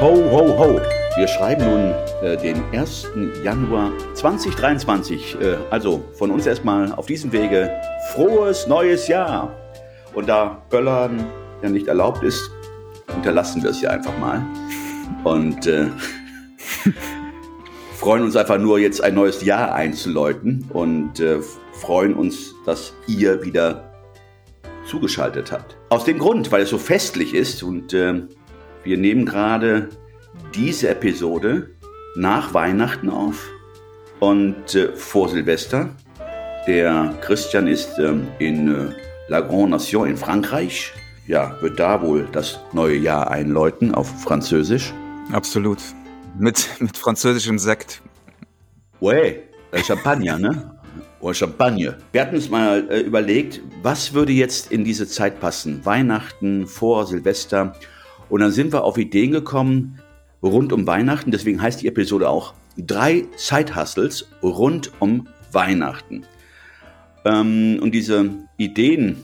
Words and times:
Ho, 0.00 0.14
ho, 0.30 0.58
ho. 0.58 0.80
Wir 1.16 1.28
schreiben 1.28 1.62
nun 1.62 1.94
äh, 2.22 2.34
den 2.34 2.62
1. 2.72 3.08
Januar 3.44 3.92
2023. 4.14 5.36
Äh, 5.38 5.56
also 5.68 6.02
von 6.14 6.30
uns 6.30 6.46
erstmal 6.46 6.90
auf 6.92 7.04
diesem 7.04 7.30
Wege 7.32 7.70
frohes 8.14 8.66
neues 8.66 9.08
Jahr. 9.08 9.54
Und 10.14 10.26
da 10.26 10.62
Böllern 10.70 11.26
ja 11.62 11.68
nicht 11.68 11.86
erlaubt 11.86 12.22
ist, 12.22 12.50
unterlassen 13.14 13.62
wir 13.62 13.68
es 13.68 13.82
ja 13.82 13.90
einfach 13.90 14.16
mal. 14.18 14.42
Und 15.22 15.66
äh, 15.66 15.88
freuen 17.98 18.22
uns 18.22 18.36
einfach 18.36 18.56
nur, 18.56 18.78
jetzt 18.78 19.04
ein 19.04 19.14
neues 19.14 19.44
Jahr 19.44 19.74
einzuläuten 19.74 20.64
und 20.72 21.20
äh, 21.20 21.40
freuen 21.74 22.14
uns, 22.14 22.54
dass 22.64 22.94
ihr 23.06 23.44
wieder 23.44 23.92
zugeschaltet 24.86 25.52
habt. 25.52 25.76
Aus 25.90 26.04
dem 26.04 26.18
Grund, 26.18 26.50
weil 26.50 26.62
es 26.62 26.70
so 26.70 26.78
festlich 26.78 27.34
ist 27.34 27.62
und 27.62 27.92
äh, 27.92 28.22
wir 28.82 28.96
nehmen 28.96 29.26
gerade 29.26 29.88
diese 30.54 30.88
Episode 30.88 31.70
nach 32.16 32.54
Weihnachten 32.54 33.10
auf 33.10 33.48
und 34.20 34.74
äh, 34.74 34.92
vor 34.94 35.28
Silvester. 35.28 35.90
Der 36.66 37.14
Christian 37.20 37.66
ist 37.66 37.98
ähm, 37.98 38.26
in 38.38 38.68
äh, 38.68 38.92
La 39.28 39.40
Grande 39.40 39.70
Nation 39.70 40.08
in 40.08 40.16
Frankreich. 40.16 40.92
Ja, 41.26 41.56
wird 41.60 41.78
da 41.78 42.02
wohl 42.02 42.28
das 42.32 42.60
neue 42.72 42.96
Jahr 42.96 43.30
einläuten 43.30 43.94
auf 43.94 44.08
Französisch. 44.22 44.92
Absolut. 45.32 45.78
Mit, 46.38 46.68
mit 46.80 46.96
französischem 46.96 47.58
Sekt. 47.58 48.02
Ouais, 49.00 49.42
äh, 49.72 49.82
Champagner, 49.82 50.38
ne? 50.38 50.80
Oder 51.20 51.34
Champagne. 51.34 51.96
Wir 52.12 52.22
hatten 52.22 52.34
uns 52.34 52.48
mal 52.48 52.88
äh, 52.90 53.00
überlegt, 53.00 53.60
was 53.82 54.14
würde 54.14 54.32
jetzt 54.32 54.72
in 54.72 54.84
diese 54.84 55.06
Zeit 55.06 55.38
passen? 55.38 55.84
Weihnachten, 55.84 56.66
vor 56.66 57.06
Silvester. 57.06 57.74
Und 58.30 58.40
dann 58.40 58.52
sind 58.52 58.72
wir 58.72 58.84
auf 58.84 58.96
Ideen 58.96 59.32
gekommen 59.32 60.00
rund 60.42 60.72
um 60.72 60.86
Weihnachten. 60.86 61.30
Deswegen 61.30 61.60
heißt 61.60 61.82
die 61.82 61.88
Episode 61.88 62.28
auch 62.28 62.54
drei 62.78 63.26
Side-Hustles 63.36 64.28
rund 64.42 64.92
um 65.00 65.28
Weihnachten. 65.52 66.24
Ähm, 67.24 67.78
und 67.82 67.92
diese 67.92 68.30
Ideen 68.56 69.22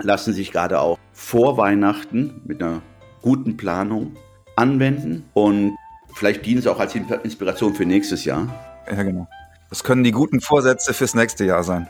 lassen 0.00 0.32
sich 0.32 0.50
gerade 0.50 0.80
auch 0.80 0.98
vor 1.12 1.56
Weihnachten 1.58 2.40
mit 2.46 2.62
einer 2.62 2.82
guten 3.22 3.56
Planung 3.56 4.16
anwenden 4.56 5.24
und 5.34 5.76
vielleicht 6.14 6.44
dienen 6.46 6.62
sie 6.62 6.70
auch 6.70 6.80
als 6.80 6.94
Inspiration 6.94 7.74
für 7.74 7.84
nächstes 7.84 8.24
Jahr. 8.24 8.48
Ja, 8.90 9.02
genau. 9.02 9.28
Das 9.68 9.84
können 9.84 10.02
die 10.02 10.10
guten 10.10 10.40
Vorsätze 10.40 10.94
fürs 10.94 11.14
nächste 11.14 11.44
Jahr 11.44 11.62
sein. 11.62 11.86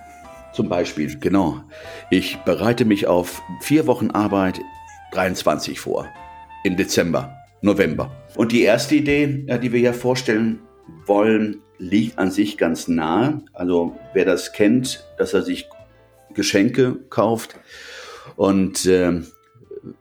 Zum 0.53 0.69
Beispiel, 0.69 1.17
genau. 1.19 1.62
Ich 2.11 2.39
bereite 2.39 2.85
mich 2.85 3.07
auf 3.07 3.41
vier 3.61 3.87
Wochen 3.87 4.11
Arbeit 4.11 4.61
23 5.12 5.79
vor 5.79 6.07
im 6.65 6.77
Dezember, 6.77 7.35
November. 7.63 8.11
Und 8.37 8.53
die 8.53 8.63
erste 8.63 8.97
Idee, 8.97 9.47
die 9.63 9.73
wir 9.73 9.81
hier 9.81 9.95
vorstellen 9.95 10.61
wollen, 11.07 11.61
liegt 11.79 12.19
an 12.19 12.31
sich 12.31 12.59
ganz 12.59 12.89
nahe. 12.89 13.43
Also 13.53 13.98
wer 14.13 14.25
das 14.25 14.53
kennt, 14.53 15.05
dass 15.19 15.35
er 15.35 15.43
sich 15.43 15.69
Geschenke 16.35 16.97
kauft. 17.09 17.59
Und 18.37 18.87
äh, 18.87 19.23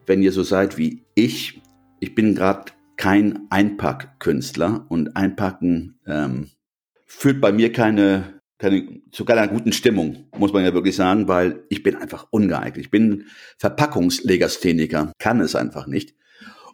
wenn 0.06 0.22
ihr 0.22 0.32
so 0.32 0.44
seid 0.44 0.78
wie 0.78 1.06
ich, 1.16 1.62
ich 2.00 2.16
bin 2.16 2.36
gerade 2.36 2.72
kein 2.98 3.48
Einpackkünstler 3.50 4.86
und 4.90 5.16
Einpacken 5.16 6.00
ähm, 6.06 6.50
führt 7.06 7.40
bei 7.40 7.52
mir 7.52 7.72
keine, 7.72 8.42
keine 8.58 9.02
zu 9.12 9.24
keiner 9.24 9.48
guten 9.48 9.72
Stimmung, 9.72 10.26
muss 10.38 10.52
man 10.52 10.66
ja 10.66 10.74
wirklich 10.74 10.96
sagen, 10.96 11.28
weil 11.28 11.64
ich 11.70 11.82
bin 11.82 11.96
einfach 11.96 12.28
ungeeignet. 12.30 12.78
Ich 12.86 12.92
bin 12.92 13.26
Verpackungslegastheniker, 13.58 15.14
kann 15.18 15.40
es 15.40 15.56
einfach 15.56 15.88
nicht. 15.88 16.19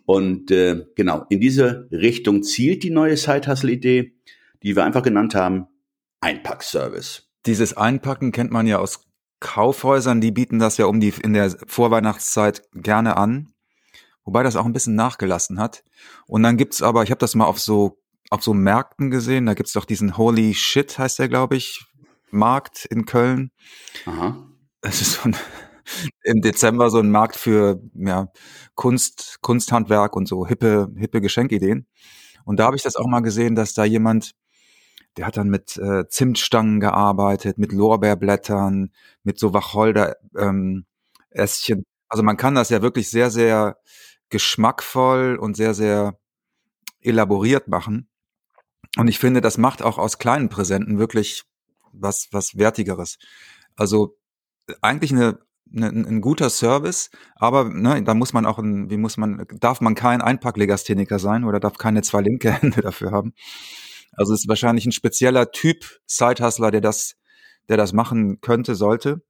Und 0.05 0.51
äh, 0.51 0.85
genau, 0.95 1.25
in 1.29 1.39
diese 1.39 1.87
Richtung 1.91 2.43
zielt 2.43 2.83
die 2.83 2.91
neue 2.91 3.17
Side-Hustle-Idee, 3.17 4.13
die 4.63 4.75
wir 4.75 4.83
einfach 4.83 5.03
genannt 5.03 5.35
haben, 5.35 5.67
Einpackservice. 6.21 7.29
Dieses 7.45 7.75
Einpacken 7.75 8.31
kennt 8.31 8.51
man 8.51 8.67
ja 8.67 8.79
aus 8.79 9.05
Kaufhäusern, 9.39 10.21
die 10.21 10.31
bieten 10.31 10.59
das 10.59 10.77
ja 10.77 10.85
um 10.85 10.99
die 10.99 11.13
in 11.21 11.33
der 11.33 11.55
Vorweihnachtszeit 11.67 12.63
gerne 12.73 13.17
an, 13.17 13.51
wobei 14.23 14.43
das 14.43 14.55
auch 14.55 14.65
ein 14.65 14.73
bisschen 14.73 14.95
nachgelassen 14.95 15.59
hat. 15.59 15.83
Und 16.25 16.43
dann 16.43 16.57
gibt's 16.57 16.81
aber, 16.81 17.03
ich 17.03 17.11
habe 17.11 17.19
das 17.19 17.35
mal 17.35 17.45
auf 17.45 17.59
so 17.59 17.99
auf 18.31 18.43
so 18.43 18.53
Märkten 18.53 19.11
gesehen, 19.11 19.45
da 19.45 19.53
gibt's 19.53 19.73
doch 19.73 19.85
diesen 19.85 20.17
Holy 20.17 20.53
Shit, 20.53 20.97
heißt 20.97 21.19
der, 21.19 21.29
glaube 21.29 21.55
ich, 21.55 21.85
Markt 22.31 22.85
in 22.85 23.05
Köln. 23.05 23.51
Aha. 24.05 24.49
Das 24.81 25.01
ist 25.01 25.13
so 25.13 25.29
ein 25.29 25.35
im 26.23 26.41
Dezember 26.41 26.89
so 26.89 26.99
ein 26.99 27.11
Markt 27.11 27.35
für 27.35 27.81
ja, 27.93 28.31
Kunst, 28.75 29.39
Kunsthandwerk 29.41 30.15
und 30.15 30.27
so 30.27 30.47
hippe, 30.47 30.91
hippe 30.97 31.21
Geschenkideen. 31.21 31.87
Und 32.45 32.59
da 32.59 32.65
habe 32.65 32.75
ich 32.75 32.83
das 32.83 32.95
auch 32.95 33.07
mal 33.07 33.21
gesehen, 33.21 33.55
dass 33.55 33.73
da 33.73 33.85
jemand, 33.85 34.33
der 35.17 35.27
hat 35.27 35.37
dann 35.37 35.49
mit 35.49 35.77
äh, 35.77 36.07
Zimtstangen 36.07 36.79
gearbeitet, 36.79 37.57
mit 37.57 37.71
Lorbeerblättern, 37.71 38.91
mit 39.23 39.39
so 39.39 39.53
Wacholder 39.53 40.17
ähm. 40.37 40.85
Also 42.07 42.23
man 42.23 42.37
kann 42.37 42.55
das 42.55 42.69
ja 42.69 42.81
wirklich 42.81 43.09
sehr, 43.09 43.29
sehr 43.29 43.77
geschmackvoll 44.29 45.37
und 45.37 45.57
sehr, 45.57 45.73
sehr 45.73 46.17
elaboriert 47.01 47.67
machen. 47.67 48.09
Und 48.97 49.07
ich 49.07 49.19
finde, 49.19 49.41
das 49.41 49.57
macht 49.57 49.81
auch 49.81 49.97
aus 49.97 50.17
kleinen 50.17 50.49
Präsenten 50.49 50.97
wirklich 50.97 51.43
was, 51.91 52.29
was 52.31 52.57
Wertigeres. 52.57 53.17
Also 53.75 54.17
eigentlich 54.81 55.11
eine 55.11 55.39
ne, 55.69 55.87
ein 55.87 56.21
guter 56.21 56.49
Service, 56.49 57.09
aber 57.35 57.65
ne, 57.65 58.03
da 58.03 58.13
muss 58.13 58.33
man 58.33 58.45
auch, 58.45 58.59
ein, 58.59 58.89
wie 58.89 58.97
muss 58.97 59.17
man, 59.17 59.45
darf 59.59 59.81
man 59.81 59.95
kein 59.95 60.21
Einpacklegastheniker 60.21 61.19
sein 61.19 61.43
oder 61.43 61.59
darf 61.59 61.77
keine 61.77 62.01
zwei 62.01 62.21
linke 62.21 62.51
Hände 62.61 62.81
dafür 62.81 63.11
haben. 63.11 63.33
Also 64.13 64.33
es 64.33 64.41
ist 64.41 64.47
wahrscheinlich 64.47 64.85
ein 64.85 64.91
spezieller 64.91 65.51
Typ 65.51 65.99
Sidehustler, 66.05 66.71
der 66.71 66.81
das, 66.81 67.15
der 67.69 67.77
das 67.77 67.93
machen 67.93 68.39
könnte, 68.41 68.75
sollte. 68.75 69.21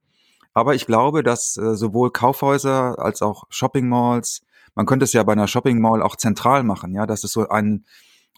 Aber 0.53 0.75
ich 0.75 0.85
glaube, 0.85 1.23
dass 1.23 1.57
äh, 1.57 1.75
sowohl 1.75 2.11
Kaufhäuser 2.11 2.99
als 2.99 3.21
auch 3.21 3.43
Shopping 3.49 3.89
Malls, 3.89 4.41
man 4.73 4.85
könnte 4.85 5.03
es 5.03 5.13
ja 5.13 5.23
bei 5.23 5.33
einer 5.33 5.47
Shopping 5.47 5.81
Mall 5.81 6.01
auch 6.01 6.15
zentral 6.15 6.63
machen, 6.63 6.93
ja, 6.93 7.05
dass 7.05 7.23
es 7.23 7.31
so 7.31 7.47
ein 7.49 7.85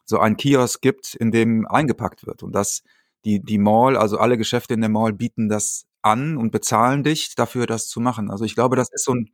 so 0.07 0.19
ein 0.19 0.37
Kiosk 0.37 0.81
gibt, 0.81 1.15
in 1.15 1.31
dem 1.31 1.67
eingepackt 1.67 2.25
wird 2.25 2.41
und 2.41 2.53
dass 2.53 2.81
die 3.27 3.41
die 3.41 3.57
Mall, 3.57 3.97
also 3.97 4.17
alle 4.17 4.37
Geschäfte 4.37 4.73
in 4.73 4.81
der 4.81 4.89
Mall 4.89 5.11
bieten 5.11 5.49
das 5.49 5.85
an 6.01 6.37
und 6.37 6.51
bezahlen 6.51 7.03
dich 7.03 7.35
dafür, 7.35 7.67
das 7.67 7.89
zu 7.89 7.99
machen. 7.99 8.31
Also 8.31 8.45
ich 8.45 8.55
glaube, 8.55 8.77
das 8.77 8.89
ist 8.91 9.03
so 9.03 9.13
ein, 9.13 9.29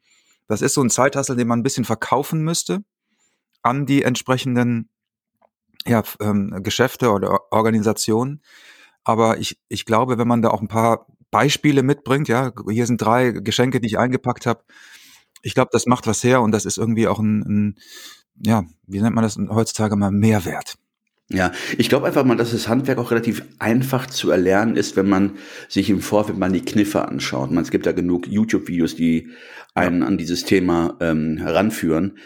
das 0.48 0.62
ist 0.62 0.74
so 0.74 0.82
ein 0.82 0.90
Zeithassel, 0.90 1.36
den 1.36 1.48
man 1.48 1.60
ein 1.60 1.64
bisschen 1.64 1.86
verkaufen 1.86 2.42
müsste 2.42 2.84
an 3.62 3.86
die 3.86 4.04
entsprechenden 4.04 4.90
ja, 5.86 6.04
ähm, 6.20 6.64
Geschäfte 6.64 7.12
oder 7.12 7.52
Organisationen. 7.52 8.42
Aber 9.04 9.38
ich, 9.38 9.60
ich 9.68 9.86
glaube, 9.86 10.18
wenn 10.18 10.28
man 10.28 10.42
da 10.42 10.50
auch 10.50 10.62
ein 10.62 10.68
paar 10.68 11.06
Beispiele 11.30 11.84
mitbringt, 11.84 12.28
ja, 12.28 12.52
hier 12.70 12.88
sind 12.88 13.02
drei 13.02 13.32
Geschenke, 13.32 13.80
die 13.80 13.88
ich 13.88 14.00
eingepackt 14.00 14.46
habe. 14.46 14.64
Ich 15.42 15.54
glaube, 15.54 15.70
das 15.72 15.86
macht 15.86 16.08
was 16.08 16.24
her 16.24 16.42
und 16.42 16.52
das 16.52 16.66
ist 16.66 16.78
irgendwie 16.78 17.08
auch 17.08 17.20
ein, 17.20 17.42
ein 17.42 17.80
ja, 18.42 18.64
wie 18.88 19.02
nennt 19.02 19.16
man 19.16 19.24
das 19.24 19.38
heutzutage 19.38 19.96
mal, 19.96 20.12
Mehrwert. 20.12 20.78
Ja, 21.30 21.52
ich 21.78 21.90
glaube 21.90 22.06
einfach 22.06 22.26
mal, 22.26 22.36
dass 22.36 22.52
das 22.52 22.68
Handwerk 22.68 22.98
auch 22.98 23.12
relativ 23.12 23.44
einfach 23.58 24.08
zu 24.08 24.30
erlernen 24.30 24.76
ist, 24.76 24.96
wenn 24.98 25.08
man 25.08 25.38
sich 25.70 25.90
im 25.90 26.02
Vorfeld 26.02 26.38
mal 26.38 26.52
die 26.52 26.66
Kniffe 26.66 27.08
anschaut. 27.08 27.50
Man, 27.50 27.64
es 27.64 27.72
gibt 27.72 27.86
ja 27.86 27.92
genug 27.94 28.28
YouTube-Videos, 28.28 28.96
die 28.96 29.30
einen 29.74 30.02
ja. 30.02 30.08
an 30.08 30.18
dieses 30.18 30.44
Thema 30.44 30.98
ähm, 31.00 31.38
heranführen. 31.38 32.18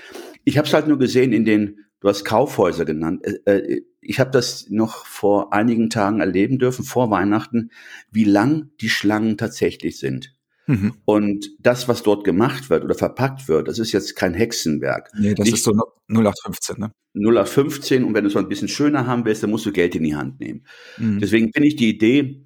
Ich 0.43 0.57
habe 0.57 0.67
es 0.67 0.73
halt 0.73 0.87
nur 0.87 0.97
gesehen 0.97 1.31
in 1.31 1.45
den, 1.45 1.85
du 1.99 2.09
hast 2.09 2.25
Kaufhäuser 2.25 2.85
genannt. 2.85 3.23
Äh, 3.23 3.57
äh, 3.57 3.81
ich 4.01 4.19
habe 4.19 4.31
das 4.31 4.67
noch 4.69 5.05
vor 5.05 5.53
einigen 5.53 5.89
Tagen 5.89 6.19
erleben 6.19 6.57
dürfen, 6.57 6.83
vor 6.83 7.11
Weihnachten, 7.11 7.71
wie 8.11 8.23
lang 8.23 8.71
die 8.81 8.89
Schlangen 8.89 9.37
tatsächlich 9.37 9.99
sind. 9.99 10.36
Mhm. 10.67 10.93
Und 11.05 11.49
das, 11.59 11.87
was 11.87 12.03
dort 12.03 12.23
gemacht 12.25 12.69
wird 12.69 12.83
oder 12.83 12.93
verpackt 12.93 13.47
wird, 13.47 13.67
das 13.69 13.79
ist 13.79 13.93
jetzt 13.93 14.15
kein 14.15 14.33
Hexenwerk. 14.33 15.09
Nee, 15.17 15.33
das 15.33 15.45
Nicht 15.45 15.55
ist 15.55 15.63
so 15.63 15.71
0815, 16.09 16.77
ne? 16.77 16.91
0815 17.15 18.03
und 18.03 18.13
wenn 18.13 18.23
du 18.23 18.27
es 18.27 18.35
mal 18.35 18.41
ein 18.41 18.49
bisschen 18.49 18.67
schöner 18.67 19.07
haben 19.07 19.25
willst, 19.25 19.41
dann 19.43 19.49
musst 19.49 19.65
du 19.65 19.71
Geld 19.71 19.95
in 19.95 20.03
die 20.03 20.15
Hand 20.15 20.39
nehmen. 20.39 20.65
Mhm. 20.97 21.19
Deswegen 21.19 21.51
finde 21.53 21.67
ich 21.69 21.77
die 21.77 21.89
Idee 21.89 22.45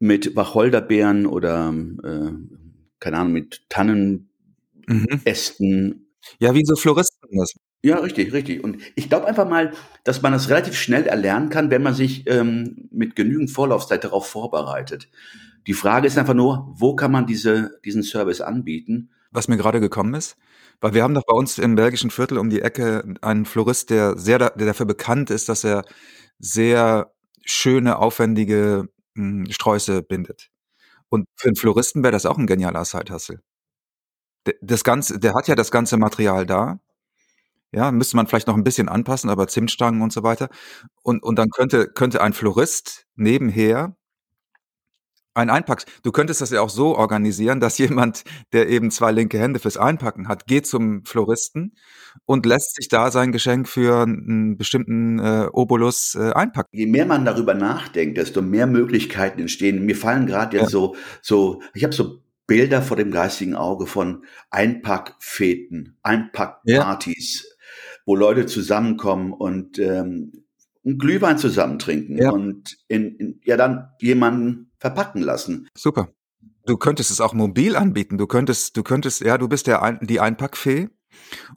mit 0.00 0.34
Wacholderbeeren 0.34 1.26
oder 1.26 1.74
äh, 2.02 2.32
keine 3.00 3.18
Ahnung, 3.18 3.32
mit 3.32 3.68
Tannenästen. 3.68 4.28
Mhm. 5.58 6.06
Ja, 6.40 6.54
wie 6.54 6.64
so 6.64 6.74
Floristen 6.74 7.28
das. 7.38 7.52
Ja, 7.82 7.98
richtig, 7.98 8.32
richtig. 8.32 8.64
Und 8.64 8.78
ich 8.96 9.08
glaube 9.08 9.26
einfach 9.26 9.48
mal, 9.48 9.72
dass 10.02 10.20
man 10.20 10.32
das 10.32 10.48
relativ 10.48 10.74
schnell 10.74 11.06
erlernen 11.06 11.48
kann, 11.48 11.70
wenn 11.70 11.82
man 11.82 11.94
sich 11.94 12.24
ähm, 12.26 12.88
mit 12.90 13.14
genügend 13.14 13.50
Vorlaufzeit 13.50 14.02
darauf 14.02 14.26
vorbereitet. 14.26 15.08
Die 15.66 15.74
Frage 15.74 16.06
ist 16.06 16.18
einfach 16.18 16.34
nur, 16.34 16.72
wo 16.74 16.94
kann 16.94 17.12
man 17.12 17.26
diese, 17.26 17.78
diesen 17.84 18.02
Service 18.02 18.40
anbieten? 18.40 19.10
Was 19.30 19.48
mir 19.48 19.56
gerade 19.56 19.80
gekommen 19.80 20.14
ist, 20.14 20.36
weil 20.80 20.94
wir 20.94 21.02
haben 21.02 21.14
doch 21.14 21.26
bei 21.26 21.34
uns 21.34 21.58
im 21.58 21.74
belgischen 21.74 22.10
Viertel 22.10 22.38
um 22.38 22.50
die 22.50 22.62
Ecke 22.62 23.14
einen 23.20 23.44
Florist, 23.44 23.90
der 23.90 24.16
sehr 24.16 24.38
der 24.38 24.50
dafür 24.50 24.86
bekannt 24.86 25.30
ist, 25.30 25.48
dass 25.48 25.64
er 25.64 25.84
sehr 26.38 27.12
schöne, 27.44 27.98
aufwendige 27.98 28.88
mh, 29.14 29.46
hm, 29.46 29.52
Sträuße 29.52 30.02
bindet. 30.02 30.50
Und 31.08 31.26
für 31.36 31.48
einen 31.48 31.56
Floristen 31.56 32.02
wäre 32.02 32.12
das 32.12 32.26
auch 32.26 32.38
ein 32.38 32.46
genialer 32.46 32.84
Side-Hustle. 32.84 33.40
Das 34.62 34.84
Ganze, 34.84 35.18
der 35.18 35.34
hat 35.34 35.48
ja 35.48 35.54
das 35.54 35.70
ganze 35.70 35.96
Material 35.96 36.46
da. 36.46 36.80
Ja, 37.72 37.92
müsste 37.92 38.16
man 38.16 38.26
vielleicht 38.26 38.46
noch 38.46 38.56
ein 38.56 38.64
bisschen 38.64 38.88
anpassen, 38.88 39.28
aber 39.28 39.46
Zimtstangen 39.46 40.00
und 40.00 40.12
so 40.12 40.22
weiter. 40.22 40.48
Und, 41.02 41.22
und 41.22 41.36
dann 41.38 41.50
könnte, 41.50 41.88
könnte 41.88 42.22
ein 42.22 42.32
Florist 42.32 43.06
nebenher 43.14 43.96
ein 45.38 45.50
Einpacks. 45.50 45.86
Du 46.02 46.12
könntest 46.12 46.40
das 46.40 46.50
ja 46.50 46.60
auch 46.60 46.68
so 46.70 46.96
organisieren, 46.96 47.60
dass 47.60 47.78
jemand, 47.78 48.24
der 48.52 48.68
eben 48.68 48.90
zwei 48.90 49.12
linke 49.12 49.38
Hände 49.38 49.60
fürs 49.60 49.76
Einpacken 49.76 50.28
hat, 50.28 50.46
geht 50.46 50.66
zum 50.66 51.04
Floristen 51.04 51.76
und 52.26 52.44
lässt 52.44 52.74
sich 52.74 52.88
da 52.88 53.10
sein 53.10 53.32
Geschenk 53.32 53.68
für 53.68 54.02
einen 54.02 54.56
bestimmten 54.56 55.18
äh, 55.18 55.48
Obolus 55.52 56.14
äh, 56.14 56.32
einpacken. 56.32 56.68
Je 56.72 56.86
mehr 56.86 57.06
man 57.06 57.24
darüber 57.24 57.54
nachdenkt, 57.54 58.18
desto 58.18 58.42
mehr 58.42 58.66
Möglichkeiten 58.66 59.40
entstehen. 59.40 59.84
Mir 59.86 59.96
fallen 59.96 60.26
gerade 60.26 60.56
jetzt 60.56 60.64
ja. 60.64 60.70
so, 60.70 60.96
so, 61.22 61.62
ich 61.74 61.84
habe 61.84 61.94
so 61.94 62.22
Bilder 62.46 62.82
vor 62.82 62.96
dem 62.96 63.10
geistigen 63.10 63.54
Auge 63.54 63.86
von 63.86 64.24
Einpackfeten, 64.50 65.98
Einpackpartys, 66.02 67.44
ja. 67.44 67.56
wo 68.06 68.16
Leute 68.16 68.46
zusammenkommen 68.46 69.32
und 69.32 69.78
ähm, 69.78 70.32
einen 70.84 70.98
Glühwein 70.98 71.36
zusammen 71.36 71.78
trinken 71.78 72.16
ja. 72.16 72.30
und 72.30 72.78
in, 72.88 73.16
in, 73.16 73.40
ja 73.44 73.56
dann 73.56 73.90
jemanden 74.00 74.67
verpacken 74.78 75.22
lassen. 75.22 75.68
Super. 75.76 76.08
Du 76.66 76.76
könntest 76.76 77.10
es 77.10 77.20
auch 77.20 77.32
mobil 77.32 77.76
anbieten. 77.76 78.18
Du 78.18 78.26
könntest, 78.26 78.76
du 78.76 78.82
könntest, 78.82 79.20
ja, 79.20 79.38
du 79.38 79.48
bist 79.48 79.66
der 79.66 79.82
Ein 79.82 79.98
die 80.02 80.20
Einpackfee 80.20 80.88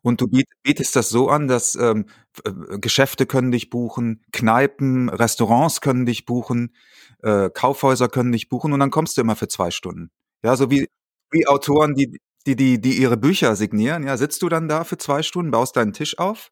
und 0.01 0.21
du 0.21 0.27
bietest 0.63 0.95
das 0.95 1.09
so 1.09 1.29
an, 1.29 1.47
dass 1.47 1.75
ähm, 1.75 2.06
äh, 2.45 2.79
Geschäfte 2.79 3.25
können 3.25 3.51
dich 3.51 3.69
buchen, 3.69 4.23
Kneipen, 4.31 5.09
Restaurants 5.09 5.81
können 5.81 6.06
dich 6.06 6.25
buchen, 6.25 6.73
äh, 7.21 7.50
Kaufhäuser 7.50 8.07
können 8.07 8.31
dich 8.31 8.50
buchen 8.50 8.73
und 8.73 8.79
dann 8.79 8.91
kommst 8.91 9.18
du 9.18 9.21
immer 9.21 9.35
für 9.35 9.47
zwei 9.47 9.71
Stunden. 9.71 10.12
Ja, 10.44 10.56
so 10.56 10.71
wie, 10.71 10.88
wie 11.29 11.47
Autoren, 11.47 11.94
die, 11.94 12.19
die, 12.47 12.56
die, 12.56 12.81
die 12.81 13.00
ihre 13.00 13.18
Bücher 13.18 13.56
signieren, 13.56 14.03
ja, 14.03 14.18
sitzt 14.18 14.41
du 14.41 14.50
dann 14.50 14.68
da 14.68 14.83
für 14.83 14.97
zwei 14.97 15.21
Stunden, 15.23 15.51
baust 15.51 15.75
deinen 15.75 15.94
Tisch 15.94 16.18
auf 16.18 16.51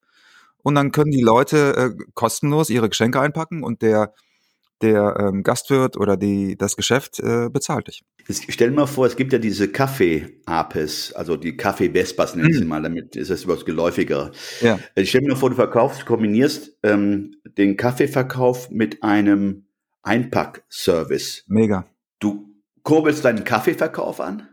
und 0.61 0.75
dann 0.75 0.91
können 0.91 1.11
die 1.11 1.21
Leute 1.21 1.75
äh, 1.75 2.03
kostenlos 2.13 2.69
ihre 2.69 2.89
Geschenke 2.89 3.19
einpacken 3.19 3.63
und 3.63 3.81
der 3.81 4.13
der 4.81 5.15
ähm, 5.19 5.43
Gastwirt 5.43 5.97
oder 5.97 6.17
die, 6.17 6.57
das 6.57 6.75
Geschäft 6.75 7.19
äh, 7.19 7.49
bezahlt 7.49 7.87
dich. 7.87 8.03
Stell 8.29 8.69
dir 8.69 8.75
mal 8.75 8.85
vor, 8.85 9.05
es 9.05 9.15
gibt 9.15 9.33
ja 9.33 9.39
diese 9.39 9.69
Kaffee-Apes, 9.69 11.13
also 11.13 11.35
die 11.35 11.57
Kaffee-Vespas 11.57 12.35
nennen 12.35 12.53
sie 12.53 12.61
mhm. 12.61 12.67
mal, 12.67 12.81
damit 12.81 13.15
ist 13.15 13.29
es 13.29 13.43
überhaupt 13.43 13.65
geläufiger. 13.65 14.31
Ja. 14.61 14.79
Ich 14.95 15.03
äh, 15.03 15.05
stell 15.05 15.21
mir 15.21 15.35
vor, 15.35 15.49
du 15.49 15.55
verkaufst, 15.55 16.05
kombinierst 16.05 16.77
ähm, 16.83 17.35
den 17.57 17.75
Kaffeeverkauf 17.77 18.69
mit 18.69 19.03
einem 19.03 19.65
Einpack-Service. 20.03 21.43
Mega. 21.47 21.85
Du 22.19 22.49
kurbelst 22.83 23.25
deinen 23.25 23.43
Kaffeeverkauf 23.43 24.19
an. 24.21 24.47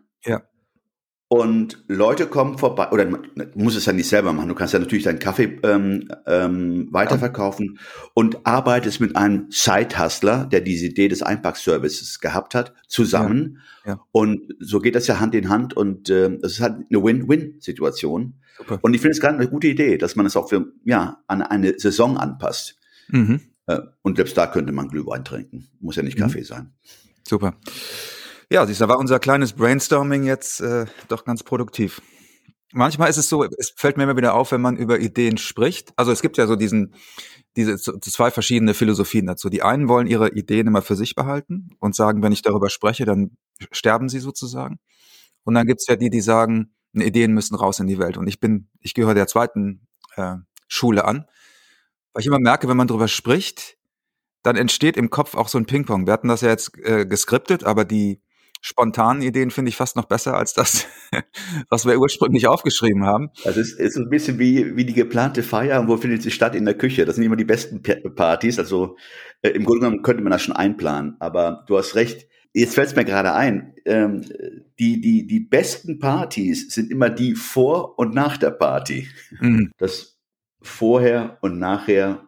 Und 1.28 1.82
Leute 1.88 2.28
kommen 2.28 2.56
vorbei, 2.56 2.88
oder 2.92 3.04
du 3.04 3.20
musst 3.56 3.76
es 3.76 3.86
ja 3.86 3.92
nicht 3.92 4.08
selber 4.08 4.32
machen, 4.32 4.48
du 4.48 4.54
kannst 4.54 4.74
ja 4.74 4.78
natürlich 4.78 5.02
deinen 5.02 5.18
Kaffee 5.18 5.58
ähm, 5.64 6.08
ähm, 6.24 6.86
weiterverkaufen 6.92 7.80
und 8.14 8.46
arbeitest 8.46 9.00
mit 9.00 9.16
einem 9.16 9.46
Side-Hustler, 9.50 10.46
der 10.46 10.60
diese 10.60 10.86
Idee 10.86 11.08
des 11.08 11.22
Einpackservices 11.22 12.20
gehabt 12.20 12.54
hat, 12.54 12.74
zusammen. 12.86 13.58
Ja. 13.84 13.94
Ja. 13.94 14.00
Und 14.12 14.54
so 14.60 14.78
geht 14.78 14.94
das 14.94 15.08
ja 15.08 15.18
Hand 15.18 15.34
in 15.34 15.48
Hand 15.48 15.76
und 15.76 16.10
äh, 16.10 16.28
es 16.42 16.52
ist 16.52 16.60
halt 16.60 16.74
eine 16.88 17.02
Win-Win-Situation. 17.02 18.34
Und 18.80 18.94
ich 18.94 19.00
finde 19.00 19.12
es 19.12 19.20
gerade 19.20 19.34
eine 19.34 19.48
gute 19.48 19.66
Idee, 19.66 19.98
dass 19.98 20.14
man 20.14 20.26
es 20.26 20.36
auch 20.36 20.48
für, 20.48 20.72
ja, 20.84 21.22
an 21.26 21.42
eine 21.42 21.78
Saison 21.78 22.16
anpasst. 22.16 22.78
Mhm. 23.08 23.40
Äh, 23.66 23.80
und 24.02 24.16
selbst 24.16 24.36
da 24.36 24.46
könnte 24.46 24.72
man 24.72 24.88
Glühwein 24.88 25.24
trinken. 25.24 25.66
Muss 25.80 25.96
ja 25.96 26.02
nicht 26.02 26.18
mhm. 26.18 26.22
Kaffee 26.22 26.42
sein. 26.42 26.72
Super. 27.26 27.56
Ja, 28.50 28.64
siehst 28.64 28.80
da 28.80 28.88
war 28.88 28.98
unser 28.98 29.18
kleines 29.18 29.54
Brainstorming 29.54 30.22
jetzt 30.22 30.60
äh, 30.60 30.86
doch 31.08 31.24
ganz 31.24 31.42
produktiv. 31.42 32.00
Manchmal 32.72 33.10
ist 33.10 33.16
es 33.16 33.28
so, 33.28 33.42
es 33.44 33.72
fällt 33.76 33.96
mir 33.96 34.04
immer 34.04 34.16
wieder 34.16 34.34
auf, 34.34 34.52
wenn 34.52 34.60
man 34.60 34.76
über 34.76 35.00
Ideen 35.00 35.36
spricht. 35.36 35.92
Also 35.96 36.12
es 36.12 36.22
gibt 36.22 36.36
ja 36.36 36.46
so 36.46 36.54
diesen, 36.56 36.94
diese 37.56 37.76
zwei 37.78 38.30
verschiedene 38.30 38.74
Philosophien 38.74 39.26
dazu. 39.26 39.48
Die 39.48 39.62
einen 39.62 39.88
wollen 39.88 40.06
ihre 40.06 40.30
Ideen 40.32 40.66
immer 40.66 40.82
für 40.82 40.94
sich 40.94 41.14
behalten 41.14 41.70
und 41.80 41.94
sagen, 41.96 42.22
wenn 42.22 42.32
ich 42.32 42.42
darüber 42.42 42.70
spreche, 42.70 43.04
dann 43.04 43.36
sterben 43.72 44.08
sie 44.08 44.20
sozusagen. 44.20 44.78
Und 45.44 45.54
dann 45.54 45.66
gibt's 45.66 45.86
ja 45.88 45.96
die, 45.96 46.10
die 46.10 46.20
sagen, 46.20 46.74
Ideen 46.92 47.32
müssen 47.32 47.54
raus 47.56 47.80
in 47.80 47.86
die 47.86 47.98
Welt. 47.98 48.16
Und 48.16 48.26
ich 48.26 48.40
bin, 48.40 48.68
ich 48.80 48.94
gehöre 48.94 49.14
der 49.14 49.26
zweiten 49.26 49.86
äh, 50.16 50.36
Schule 50.68 51.04
an, 51.04 51.26
weil 52.12 52.20
ich 52.20 52.26
immer 52.26 52.40
merke, 52.40 52.68
wenn 52.68 52.76
man 52.76 52.88
darüber 52.88 53.08
spricht, 53.08 53.76
dann 54.42 54.56
entsteht 54.56 54.96
im 54.96 55.10
Kopf 55.10 55.34
auch 55.34 55.48
so 55.48 55.58
ein 55.58 55.66
Ping-Pong. 55.66 56.06
Wir 56.06 56.12
hatten 56.12 56.28
das 56.28 56.40
ja 56.42 56.50
jetzt 56.50 56.78
äh, 56.78 57.06
geskriptet, 57.06 57.64
aber 57.64 57.84
die 57.84 58.20
spontanen 58.60 59.22
Ideen 59.22 59.50
finde 59.50 59.68
ich 59.68 59.76
fast 59.76 59.96
noch 59.96 60.06
besser 60.06 60.34
als 60.34 60.54
das, 60.54 60.86
was 61.70 61.86
wir 61.86 61.98
ursprünglich 61.98 62.46
aufgeschrieben 62.46 63.04
haben. 63.04 63.30
Also 63.44 63.60
es 63.60 63.72
ist 63.72 63.96
ein 63.96 64.08
bisschen 64.08 64.38
wie, 64.38 64.76
wie 64.76 64.84
die 64.84 64.94
geplante 64.94 65.42
Feier 65.42 65.80
und 65.80 65.88
wo 65.88 65.96
findet 65.96 66.22
sie 66.22 66.30
statt 66.30 66.54
in 66.54 66.64
der 66.64 66.74
Küche. 66.74 67.04
Das 67.04 67.16
sind 67.16 67.24
immer 67.24 67.36
die 67.36 67.44
besten 67.44 67.82
Partys. 67.82 68.58
Also 68.58 68.96
äh, 69.42 69.50
im 69.50 69.64
Grunde 69.64 69.80
genommen 69.80 70.02
könnte 70.02 70.22
man 70.22 70.32
das 70.32 70.42
schon 70.42 70.56
einplanen. 70.56 71.16
Aber 71.20 71.64
du 71.66 71.78
hast 71.78 71.94
recht. 71.94 72.28
Jetzt 72.52 72.74
fällt 72.74 72.88
es 72.88 72.96
mir 72.96 73.04
gerade 73.04 73.34
ein. 73.34 73.74
Ähm, 73.84 74.22
die, 74.78 75.00
die, 75.00 75.26
die 75.26 75.40
besten 75.40 75.98
Partys 75.98 76.72
sind 76.72 76.90
immer 76.90 77.10
die 77.10 77.34
vor 77.34 77.98
und 77.98 78.14
nach 78.14 78.36
der 78.36 78.50
Party. 78.50 79.08
Mhm. 79.40 79.70
Das 79.78 80.16
vorher 80.62 81.38
und 81.42 81.58
nachher 81.58 82.26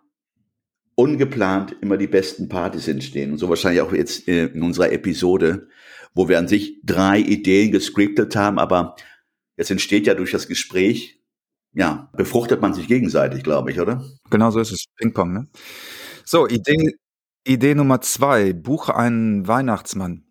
ungeplant 0.95 1.77
immer 1.81 1.97
die 1.97 2.09
besten 2.09 2.49
Partys 2.49 2.89
entstehen. 2.89 3.33
Und 3.33 3.39
so 3.39 3.49
wahrscheinlich 3.49 3.83
auch 3.83 3.93
jetzt 3.93 4.27
äh, 4.27 4.47
in 4.47 4.63
unserer 4.63 4.93
Episode 4.93 5.69
wo 6.19 6.29
wir 6.29 6.37
an 6.37 6.49
sich 6.49 6.81
drei 6.83 7.21
Ideen 7.21 7.71
gescriptet 7.71 8.35
haben, 8.35 8.59
aber 8.59 8.97
es 9.55 9.71
entsteht 9.71 10.05
ja 10.09 10.15
durch 10.15 10.33
das 10.33 10.49
Gespräch, 10.49 11.23
ja, 11.73 12.11
befruchtet 12.13 12.61
man 12.61 12.75
sich 12.75 12.89
gegenseitig, 12.89 13.45
glaube 13.45 13.71
ich, 13.71 13.79
oder? 13.79 14.05
Genau 14.29 14.51
so 14.51 14.59
ist 14.59 14.73
es. 14.73 14.87
Ping-Pong, 14.97 15.33
ne? 15.33 15.49
So, 16.25 16.49
Idee, 16.49 16.97
Idee 17.47 17.77
Nummer 17.77 18.01
zwei. 18.01 18.53
Buche 18.53 18.97
einen 18.97 19.47
Weihnachtsmann. 19.47 20.25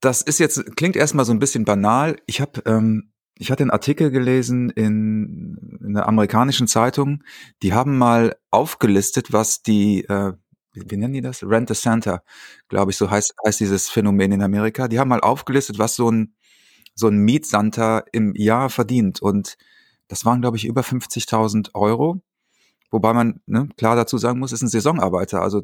Das 0.00 0.22
ist 0.22 0.38
jetzt, 0.38 0.76
klingt 0.76 0.94
erstmal 0.94 1.24
so 1.24 1.32
ein 1.32 1.40
bisschen 1.40 1.64
banal. 1.64 2.14
Ich 2.26 2.40
habe, 2.40 2.62
ähm, 2.64 3.12
ich 3.36 3.50
hatte 3.50 3.64
einen 3.64 3.72
Artikel 3.72 4.12
gelesen 4.12 4.70
in, 4.70 5.78
in 5.80 5.96
einer 5.96 6.06
amerikanischen 6.06 6.68
Zeitung. 6.68 7.24
Die 7.64 7.72
haben 7.72 7.98
mal 7.98 8.36
aufgelistet, 8.52 9.32
was 9.32 9.62
die 9.62 10.04
äh, 10.04 10.34
wie 10.74 10.96
nennen 10.96 11.14
die 11.14 11.20
das? 11.20 11.42
Rent 11.42 11.70
a 11.70 11.74
Santa, 11.74 12.22
glaube 12.68 12.90
ich, 12.90 12.96
so 12.96 13.10
heißt, 13.10 13.34
heißt 13.46 13.60
dieses 13.60 13.88
Phänomen 13.88 14.32
in 14.32 14.42
Amerika. 14.42 14.88
Die 14.88 14.98
haben 14.98 15.08
mal 15.08 15.20
aufgelistet, 15.20 15.78
was 15.78 15.96
so 15.96 16.10
ein, 16.10 16.34
so 16.94 17.08
ein 17.08 17.18
Mietsanta 17.18 18.04
im 18.12 18.34
Jahr 18.34 18.70
verdient. 18.70 19.22
Und 19.22 19.56
das 20.08 20.24
waren, 20.24 20.40
glaube 20.40 20.56
ich, 20.56 20.66
über 20.66 20.82
50.000 20.82 21.74
Euro. 21.74 22.22
Wobei 22.90 23.12
man 23.12 23.40
ne, 23.46 23.68
klar 23.76 23.96
dazu 23.96 24.18
sagen 24.18 24.38
muss, 24.38 24.52
ist 24.52 24.62
ein 24.62 24.68
Saisonarbeiter. 24.68 25.42
Also 25.42 25.62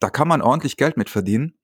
da 0.00 0.10
kann 0.10 0.28
man 0.28 0.42
ordentlich 0.42 0.76
Geld 0.76 0.96
mit 0.96 1.08
verdienen. 1.10 1.54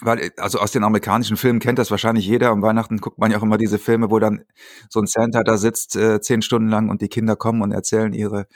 Weil, 0.00 0.32
also 0.38 0.58
aus 0.58 0.72
den 0.72 0.82
amerikanischen 0.82 1.36
Filmen 1.36 1.60
kennt 1.60 1.78
das 1.78 1.90
wahrscheinlich 1.90 2.26
jeder. 2.26 2.50
Am 2.50 2.62
Weihnachten 2.62 2.98
guckt 2.98 3.18
man 3.18 3.30
ja 3.30 3.38
auch 3.38 3.42
immer 3.44 3.58
diese 3.58 3.78
Filme, 3.78 4.10
wo 4.10 4.18
dann 4.18 4.44
so 4.90 5.00
ein 5.00 5.06
Santa 5.06 5.44
da 5.44 5.56
sitzt, 5.56 5.94
äh, 5.94 6.20
zehn 6.20 6.42
Stunden 6.42 6.68
lang 6.68 6.88
und 6.90 7.00
die 7.00 7.08
Kinder 7.08 7.36
kommen 7.36 7.62
und 7.62 7.70
erzählen 7.70 8.12
ihre, 8.12 8.46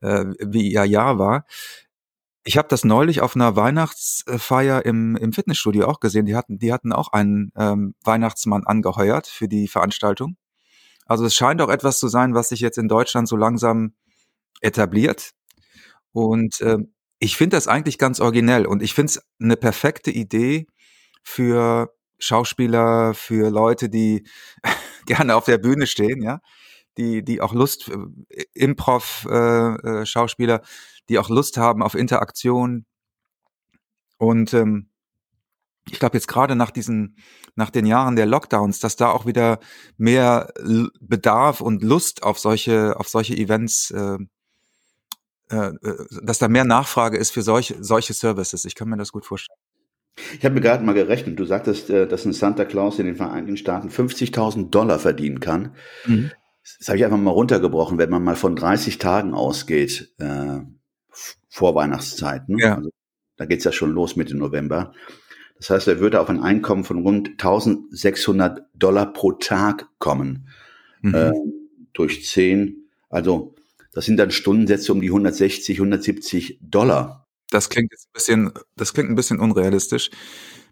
äh, 0.00 0.24
wie 0.40 0.72
ihr 0.72 0.84
Jahr 0.84 1.18
war. 1.18 1.46
Ich 2.44 2.58
habe 2.58 2.68
das 2.68 2.84
neulich 2.84 3.20
auf 3.20 3.36
einer 3.36 3.54
Weihnachtsfeier 3.54 4.84
im, 4.84 5.16
im 5.16 5.32
Fitnessstudio 5.32 5.86
auch 5.86 6.00
gesehen. 6.00 6.26
Die 6.26 6.34
hatten, 6.34 6.58
die 6.58 6.72
hatten 6.72 6.92
auch 6.92 7.12
einen 7.12 7.52
ähm, 7.56 7.94
Weihnachtsmann 8.02 8.64
angeheuert 8.64 9.28
für 9.28 9.46
die 9.46 9.68
Veranstaltung. 9.68 10.36
Also 11.06 11.24
es 11.24 11.34
scheint 11.34 11.60
auch 11.62 11.68
etwas 11.68 11.98
zu 11.98 12.08
sein, 12.08 12.34
was 12.34 12.48
sich 12.48 12.60
jetzt 12.60 12.78
in 12.78 12.88
Deutschland 12.88 13.28
so 13.28 13.36
langsam 13.36 13.94
etabliert. 14.60 15.32
Und 16.12 16.60
äh, 16.60 16.78
ich 17.18 17.36
finde 17.36 17.56
das 17.56 17.68
eigentlich 17.68 17.98
ganz 17.98 18.18
originell 18.18 18.66
und 18.66 18.82
ich 18.82 18.94
finde 18.94 19.10
es 19.10 19.22
eine 19.40 19.56
perfekte 19.56 20.10
Idee 20.10 20.66
für 21.22 21.94
Schauspieler, 22.18 23.14
für 23.14 23.50
Leute, 23.50 23.88
die 23.88 24.26
gerne 25.06 25.36
auf 25.36 25.44
der 25.44 25.58
Bühne 25.58 25.86
stehen, 25.86 26.22
ja, 26.22 26.40
die, 26.96 27.24
die 27.24 27.40
auch 27.40 27.54
Lust, 27.54 27.90
äh, 28.28 28.44
Improv-Schauspieler, 28.54 30.54
äh, 30.54 30.58
äh, 30.58 30.66
die 31.08 31.18
auch 31.18 31.28
Lust 31.28 31.56
haben 31.56 31.82
auf 31.82 31.94
Interaktion. 31.94 32.86
Und 34.18 34.54
ähm, 34.54 34.88
ich 35.90 35.98
glaube 35.98 36.16
jetzt 36.16 36.28
gerade 36.28 36.54
nach 36.54 36.70
diesen, 36.70 37.16
nach 37.56 37.70
den 37.70 37.86
Jahren 37.86 38.16
der 38.16 38.26
Lockdowns, 38.26 38.80
dass 38.80 38.96
da 38.96 39.10
auch 39.10 39.26
wieder 39.26 39.58
mehr 39.96 40.52
Bedarf 41.00 41.60
und 41.60 41.82
Lust 41.82 42.22
auf 42.22 42.38
solche, 42.38 42.98
auf 42.98 43.08
solche 43.08 43.36
Events, 43.36 43.90
äh, 43.90 44.18
äh, 45.50 45.56
äh, 45.56 46.06
dass 46.22 46.38
da 46.38 46.48
mehr 46.48 46.64
Nachfrage 46.64 47.18
ist 47.18 47.30
für 47.30 47.42
solche, 47.42 47.82
solche 47.82 48.14
Services. 48.14 48.64
Ich 48.64 48.74
kann 48.74 48.88
mir 48.88 48.96
das 48.96 49.12
gut 49.12 49.26
vorstellen. 49.26 49.58
Ich 50.38 50.44
habe 50.44 50.54
mir 50.54 50.60
gerade 50.60 50.84
mal 50.84 50.92
gerechnet, 50.92 51.38
du 51.38 51.44
sagtest, 51.44 51.90
äh, 51.90 52.06
dass 52.06 52.24
ein 52.24 52.32
Santa 52.32 52.64
Claus 52.64 52.98
in 52.98 53.06
den 53.06 53.16
Vereinigten 53.16 53.56
Staaten 53.56 53.88
50.000 53.88 54.70
Dollar 54.70 54.98
verdienen 54.98 55.40
kann. 55.40 55.74
Mhm. 56.06 56.30
Das 56.78 56.88
habe 56.88 56.98
ich 56.98 57.04
einfach 57.04 57.18
mal 57.18 57.30
runtergebrochen, 57.30 57.98
wenn 57.98 58.10
man 58.10 58.22
mal 58.22 58.36
von 58.36 58.56
30 58.56 58.98
Tagen 58.98 59.34
ausgeht, 59.34 60.14
äh, 60.18 60.60
vor 61.48 61.74
Weihnachtszeiten. 61.74 62.58
Ja. 62.58 62.76
Also, 62.76 62.90
da 63.36 63.46
geht's 63.46 63.64
ja 63.64 63.72
schon 63.72 63.92
los 63.92 64.16
Mitte 64.16 64.36
November. 64.36 64.92
Das 65.56 65.70
heißt, 65.70 65.88
er 65.88 66.00
würde 66.00 66.20
auf 66.20 66.28
ein 66.28 66.40
Einkommen 66.40 66.84
von 66.84 67.02
rund 67.02 67.30
1600 67.30 68.66
Dollar 68.74 69.12
pro 69.12 69.32
Tag 69.32 69.88
kommen. 69.98 70.48
Mhm. 71.02 71.14
Äh, 71.14 71.32
durch 71.92 72.24
10. 72.26 72.88
Also 73.08 73.54
das 73.92 74.06
sind 74.06 74.16
dann 74.16 74.30
Stundensätze 74.30 74.92
um 74.92 75.00
die 75.00 75.08
160, 75.08 75.78
170 75.78 76.58
Dollar. 76.62 77.28
Das 77.50 77.68
klingt 77.68 77.92
jetzt 77.92 78.08
ein 78.08 78.12
bisschen, 78.14 78.52
das 78.76 78.94
klingt 78.94 79.10
ein 79.10 79.14
bisschen 79.14 79.38
unrealistisch. 79.38 80.10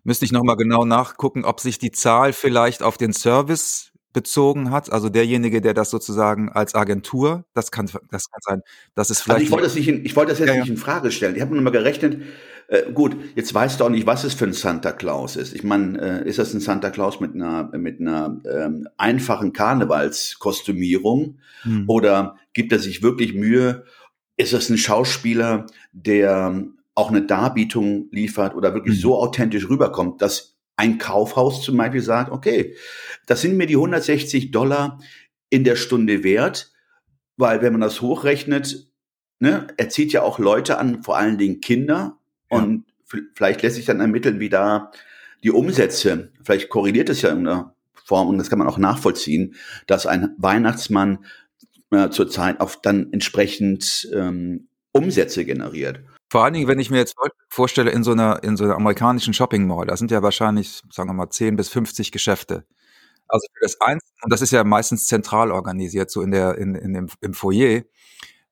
Müsste 0.02 0.24
ich 0.24 0.32
nochmal 0.32 0.56
genau 0.56 0.86
nachgucken, 0.86 1.44
ob 1.44 1.60
sich 1.60 1.78
die 1.78 1.90
Zahl 1.90 2.32
vielleicht 2.32 2.82
auf 2.82 2.96
den 2.96 3.12
Service 3.12 3.89
bezogen 4.12 4.70
hat, 4.70 4.92
also 4.92 5.08
derjenige, 5.08 5.60
der 5.60 5.74
das 5.74 5.90
sozusagen 5.90 6.48
als 6.50 6.74
Agentur, 6.74 7.44
das 7.54 7.70
kann, 7.70 7.86
das 8.10 8.30
kann 8.30 8.40
sein, 8.40 8.62
das 8.94 9.10
ist 9.10 9.22
vielleicht. 9.22 9.40
Also 9.40 9.44
ich 9.44 9.50
wollte 9.52 9.64
das 9.64 9.74
nicht, 9.76 9.88
in, 9.88 10.04
ich 10.04 10.16
wollte 10.16 10.32
das 10.32 10.40
jetzt 10.40 10.48
ja, 10.48 10.60
nicht 10.60 10.68
in 10.68 10.76
Frage 10.76 11.10
stellen. 11.12 11.36
Ich 11.36 11.42
habe 11.42 11.54
nur 11.54 11.62
mal 11.62 11.70
gerechnet. 11.70 12.22
Äh, 12.66 12.92
gut, 12.92 13.16
jetzt 13.36 13.54
weißt 13.54 13.80
du 13.80 13.84
auch 13.84 13.88
nicht, 13.88 14.06
was 14.06 14.24
es 14.24 14.34
für 14.34 14.46
ein 14.46 14.52
Santa 14.52 14.92
Claus 14.92 15.36
ist. 15.36 15.54
Ich 15.54 15.62
meine, 15.62 16.00
äh, 16.00 16.28
ist 16.28 16.38
das 16.38 16.52
ein 16.54 16.60
Santa 16.60 16.90
Claus 16.90 17.20
mit 17.20 17.34
einer 17.34 17.70
mit 17.76 18.00
einer 18.00 18.40
ähm, 18.50 18.88
einfachen 18.96 19.52
Karnevalskostümierung 19.52 21.38
hm. 21.62 21.84
oder 21.86 22.36
gibt 22.52 22.72
er 22.72 22.78
sich 22.78 23.02
wirklich 23.02 23.34
Mühe? 23.34 23.84
Ist 24.36 24.52
das 24.52 24.70
ein 24.70 24.78
Schauspieler, 24.78 25.66
der 25.92 26.64
auch 26.94 27.10
eine 27.10 27.22
Darbietung 27.22 28.08
liefert 28.10 28.54
oder 28.54 28.74
wirklich 28.74 28.96
hm. 28.96 29.02
so 29.02 29.18
authentisch 29.18 29.68
rüberkommt, 29.68 30.20
dass 30.20 30.59
ein 30.80 30.96
Kaufhaus 30.96 31.62
zum 31.62 31.76
Beispiel 31.76 32.00
sagt, 32.00 32.32
okay, 32.32 32.74
das 33.26 33.42
sind 33.42 33.58
mir 33.58 33.66
die 33.66 33.76
160 33.76 34.50
Dollar 34.50 34.98
in 35.50 35.62
der 35.62 35.76
Stunde 35.76 36.24
wert, 36.24 36.72
weil 37.36 37.60
wenn 37.60 37.72
man 37.72 37.82
das 37.82 38.00
hochrechnet, 38.00 38.90
ne, 39.40 39.66
er 39.76 39.90
zieht 39.90 40.10
ja 40.14 40.22
auch 40.22 40.38
Leute 40.38 40.78
an, 40.78 41.02
vor 41.02 41.18
allen 41.18 41.36
Dingen 41.36 41.60
Kinder, 41.60 42.18
ja. 42.50 42.56
und 42.56 42.86
vielleicht 43.34 43.60
lässt 43.60 43.76
sich 43.76 43.84
dann 43.84 44.00
ermitteln, 44.00 44.40
wie 44.40 44.48
da 44.48 44.90
die 45.44 45.50
Umsätze, 45.50 46.32
vielleicht 46.42 46.70
korreliert 46.70 47.10
es 47.10 47.20
ja 47.20 47.28
in 47.28 47.44
irgendeiner 47.44 47.74
Form, 47.92 48.28
und 48.28 48.38
das 48.38 48.48
kann 48.48 48.58
man 48.58 48.68
auch 48.68 48.78
nachvollziehen, 48.78 49.56
dass 49.86 50.06
ein 50.06 50.34
Weihnachtsmann 50.38 51.26
äh, 51.90 52.08
zurzeit 52.08 52.58
auf 52.60 52.80
dann 52.80 53.12
entsprechend 53.12 54.08
ähm, 54.14 54.68
Umsätze 54.92 55.44
generiert. 55.44 56.00
Vor 56.30 56.44
allen 56.44 56.54
Dingen, 56.54 56.68
wenn 56.68 56.78
ich 56.78 56.90
mir 56.90 56.98
jetzt 56.98 57.16
vorstelle, 57.48 57.90
in 57.90 58.04
so 58.04 58.12
einer, 58.12 58.42
in 58.44 58.56
so 58.56 58.62
einer 58.62 58.76
amerikanischen 58.76 59.34
Shopping 59.34 59.66
Mall, 59.66 59.86
da 59.86 59.96
sind 59.96 60.12
ja 60.12 60.22
wahrscheinlich, 60.22 60.80
sagen 60.92 61.08
wir 61.08 61.14
mal, 61.14 61.28
10 61.28 61.56
bis 61.56 61.68
50 61.68 62.12
Geschäfte. 62.12 62.64
Also 63.26 63.46
für 63.52 63.60
das 63.62 63.80
einzelne, 63.80 64.12
und 64.22 64.32
das 64.32 64.40
ist 64.40 64.52
ja 64.52 64.62
meistens 64.62 65.06
zentral 65.06 65.50
organisiert, 65.50 66.10
so 66.10 66.22
in 66.22 66.30
der, 66.30 66.56
in, 66.56 66.76
in 66.76 66.94
dem, 66.94 67.08
im 67.20 67.34
Foyer. 67.34 67.82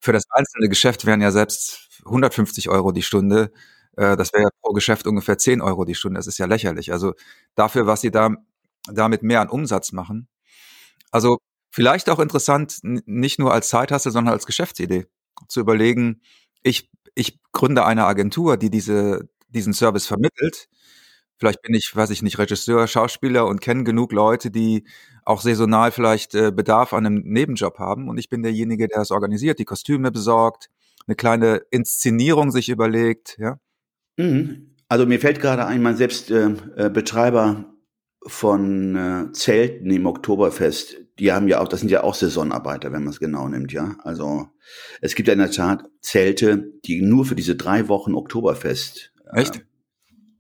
Für 0.01 0.13
das 0.13 0.25
einzelne 0.31 0.69
Geschäft 0.69 1.07
wären 1.07 1.21
ja 1.21 1.31
selbst 1.31 2.01
150 2.05 2.69
Euro 2.69 2.91
die 2.91 3.03
Stunde. 3.03 3.53
Äh, 3.97 4.17
das 4.17 4.33
wäre 4.33 4.45
ja 4.45 4.49
pro 4.61 4.73
Geschäft 4.73 5.07
ungefähr 5.07 5.39
10 5.39 5.61
Euro 5.61 5.85
die 5.85 5.95
Stunde. 5.95 6.19
Das 6.19 6.27
ist 6.27 6.39
ja 6.39 6.47
lächerlich. 6.47 6.93
Also 6.93 7.15
dafür, 7.55 7.87
was 7.87 8.01
sie 8.01 8.11
da, 8.11 8.31
damit 8.91 9.23
mehr 9.23 9.41
an 9.41 9.49
Umsatz 9.49 9.93
machen. 9.93 10.29
Also 11.13 11.39
vielleicht 11.71 12.11
auch 12.11 12.19
interessant, 12.19 12.79
nicht 12.83 13.39
nur 13.39 13.53
als 13.53 13.69
Zeithasse, 13.69 14.11
sondern 14.11 14.35
als 14.35 14.47
Geschäftsidee 14.47 15.07
zu 15.49 15.61
überlegen, 15.61 16.23
ich 16.63 16.91
ich 17.19 17.41
gründe 17.53 17.85
eine 17.85 18.07
Agentur, 18.07 18.57
die 18.57 18.71
diese, 18.71 19.29
diesen 19.49 19.73
Service 19.73 20.07
vermittelt. 20.07 20.69
Vielleicht 21.37 21.63
bin 21.63 21.75
ich, 21.75 21.95
weiß 21.95 22.11
ich 22.11 22.23
nicht, 22.23 22.39
Regisseur, 22.39 22.87
Schauspieler 22.87 23.47
und 23.47 23.61
kenne 23.61 23.85
genug 23.85 24.13
Leute, 24.13 24.51
die 24.51 24.85
auch 25.25 25.41
saisonal 25.41 25.91
vielleicht 25.91 26.35
äh, 26.35 26.53
Bedarf 26.53 26.93
an 26.93 27.07
einem 27.07 27.23
Nebenjob 27.25 27.79
haben. 27.79 28.09
Und 28.09 28.19
ich 28.19 28.29
bin 28.29 28.43
derjenige, 28.43 28.89
der 28.89 28.99
das 28.99 29.11
organisiert, 29.11 29.59
die 29.59 29.65
Kostüme 29.65 30.11
besorgt, 30.11 30.71
eine 31.07 31.17
kleine 31.17 31.63
Inszenierung 31.71 32.51
sich 32.51 32.69
überlegt, 32.69 33.37
ja. 33.39 33.59
Mhm. 34.17 34.75
Also 34.89 35.05
mir 35.05 35.21
fällt 35.21 35.41
gerade 35.41 35.67
ein, 35.67 35.83
mein 35.83 35.97
selbst 35.97 36.31
äh, 36.31 36.51
äh, 36.77 36.89
Betreiber 36.89 37.67
von 38.29 38.97
äh, 38.97 39.33
Zelten 39.33 39.91
im 39.91 40.07
Oktoberfest, 40.07 40.97
die 41.19 41.33
haben 41.33 41.49
ja 41.49 41.61
auch, 41.61 41.69
das 41.69 41.81
sind 41.81 41.91
ja 41.91 42.05
auch 42.05 42.15
Saisonarbeiter, 42.15 42.93
wenn 42.93 43.03
man 43.03 43.13
es 43.13 43.19
genau 43.19 43.49
nimmt, 43.49 43.73
ja. 43.73 43.97
Also 44.05 44.49
es 45.01 45.15
gibt 45.15 45.29
ja 45.29 45.33
in 45.33 45.41
der 45.41 45.51
Tat 45.51 45.85
Zelte, 46.01 46.73
die 46.85 47.03
nur 47.03 47.25
für 47.25 47.35
diese 47.35 47.57
drei 47.57 47.89
Wochen 47.89 48.15
Oktoberfest. 48.15 49.13
Äh, 49.33 49.41
Echt? 49.41 49.67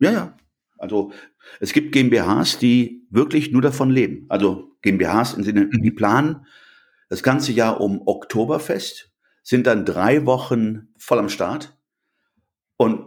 Ja, 0.00 0.12
ja. 0.12 0.36
Also 0.76 1.12
es 1.60 1.72
gibt 1.72 1.92
GmbHs, 1.92 2.58
die 2.58 3.06
wirklich 3.10 3.50
nur 3.50 3.62
davon 3.62 3.90
leben. 3.90 4.26
Also 4.28 4.76
GmbHs 4.82 5.34
im 5.34 5.42
Sinne, 5.42 5.66
mhm. 5.66 5.82
die 5.82 5.90
planen 5.90 6.46
das 7.08 7.22
ganze 7.22 7.52
Jahr 7.52 7.80
um 7.80 8.06
Oktoberfest, 8.06 9.10
sind 9.42 9.66
dann 9.66 9.86
drei 9.86 10.26
Wochen 10.26 10.92
voll 10.98 11.18
am 11.18 11.30
Start 11.30 11.76
und 12.76 13.06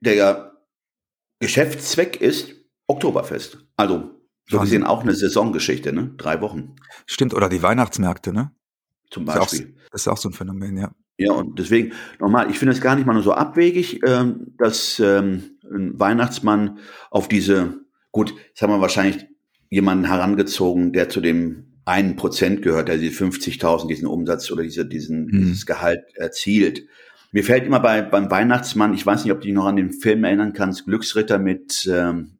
der 0.00 0.52
Geschäftszweck 1.40 2.20
ist 2.20 2.54
Oktoberfest. 2.86 3.65
Also 3.76 4.10
so 4.48 4.60
gesehen 4.60 4.84
auch 4.84 5.02
eine 5.02 5.14
Saisongeschichte, 5.14 5.92
ne? 5.92 6.12
Drei 6.16 6.40
Wochen. 6.40 6.76
Stimmt, 7.06 7.34
oder 7.34 7.48
die 7.48 7.62
Weihnachtsmärkte, 7.62 8.32
ne? 8.32 8.52
Zum 9.10 9.24
Beispiel. 9.24 9.74
Das 9.90 10.02
ist 10.02 10.08
auch, 10.08 10.12
ist 10.14 10.18
auch 10.18 10.18
so 10.18 10.28
ein 10.28 10.32
Phänomen, 10.32 10.76
ja. 10.76 10.92
Ja, 11.18 11.32
und 11.32 11.58
deswegen, 11.58 11.92
nochmal, 12.20 12.50
ich 12.50 12.58
finde 12.58 12.74
es 12.74 12.80
gar 12.80 12.94
nicht 12.94 13.06
mal 13.06 13.14
nur 13.14 13.22
so 13.22 13.32
abwegig, 13.32 14.00
ähm, 14.06 14.54
dass 14.58 15.00
ähm, 15.00 15.58
ein 15.64 15.98
Weihnachtsmann 15.98 16.78
auf 17.10 17.26
diese, 17.26 17.80
gut, 18.12 18.34
jetzt 18.48 18.60
haben 18.60 18.72
wir 18.72 18.80
wahrscheinlich 18.80 19.26
jemanden 19.70 20.04
herangezogen, 20.04 20.92
der 20.92 21.08
zu 21.08 21.20
dem 21.20 21.80
einen 21.86 22.16
Prozent 22.16 22.62
gehört, 22.62 22.88
der 22.88 22.98
diese 22.98 23.24
50.000, 23.24 23.88
diesen 23.88 24.06
Umsatz 24.06 24.50
oder 24.50 24.62
diese, 24.62 24.84
diesen, 24.84 25.26
mhm. 25.26 25.46
dieses 25.46 25.66
Gehalt 25.66 26.04
erzielt. 26.16 26.86
Mir 27.32 27.44
fällt 27.44 27.64
immer 27.64 27.80
bei, 27.80 28.02
beim 28.02 28.30
Weihnachtsmann, 28.30 28.92
ich 28.92 29.06
weiß 29.06 29.24
nicht, 29.24 29.32
ob 29.32 29.40
du 29.40 29.46
dich 29.46 29.54
noch 29.54 29.66
an 29.66 29.76
den 29.76 29.92
Film 29.92 30.24
erinnern 30.24 30.52
kannst, 30.52 30.84
Glücksritter 30.84 31.38
mit 31.38 31.88
ähm, 31.90 32.35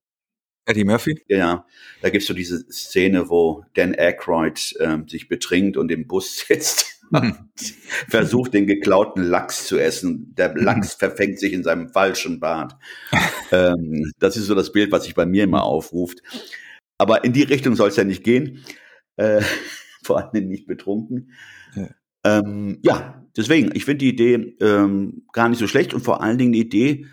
Eddie 0.66 0.84
Murphy? 0.84 1.22
Ja, 1.28 1.64
da 2.02 2.10
gibt's 2.10 2.26
so 2.26 2.34
diese 2.34 2.70
Szene, 2.70 3.28
wo 3.28 3.64
Dan 3.74 3.94
Aykroyd 3.96 4.74
ähm, 4.80 5.08
sich 5.08 5.28
betrinkt 5.28 5.76
und 5.76 5.90
im 5.90 6.06
Bus 6.06 6.44
sitzt 6.46 7.00
und 7.10 7.36
versucht, 8.08 8.52
den 8.52 8.66
geklauten 8.66 9.22
Lachs 9.22 9.66
zu 9.66 9.78
essen. 9.78 10.34
Der 10.36 10.54
Lachs 10.54 10.94
verfängt 10.94 11.38
sich 11.38 11.52
in 11.52 11.62
seinem 11.62 11.88
falschen 11.88 12.40
Bart. 12.40 12.76
ähm, 13.52 14.12
das 14.18 14.36
ist 14.36 14.46
so 14.46 14.54
das 14.54 14.72
Bild, 14.72 14.90
was 14.92 15.04
sich 15.04 15.14
bei 15.14 15.24
mir 15.24 15.44
immer 15.44 15.62
aufruft. 15.62 16.20
Aber 16.98 17.24
in 17.24 17.32
die 17.32 17.44
Richtung 17.44 17.76
soll 17.76 17.90
es 17.90 17.96
ja 17.96 18.04
nicht 18.04 18.24
gehen. 18.24 18.64
Äh, 19.16 19.42
vor 20.02 20.18
allem 20.18 20.48
nicht 20.48 20.66
betrunken. 20.66 21.32
Ja. 21.74 21.88
Ähm, 22.24 22.78
ja, 22.82 23.24
deswegen, 23.36 23.70
ich 23.74 23.84
finde 23.84 23.98
die 23.98 24.08
Idee 24.08 24.56
ähm, 24.60 25.26
gar 25.32 25.48
nicht 25.48 25.58
so 25.58 25.68
schlecht 25.68 25.94
und 25.94 26.00
vor 26.00 26.22
allen 26.22 26.38
Dingen 26.38 26.52
die 26.52 26.60
Idee, 26.60 27.06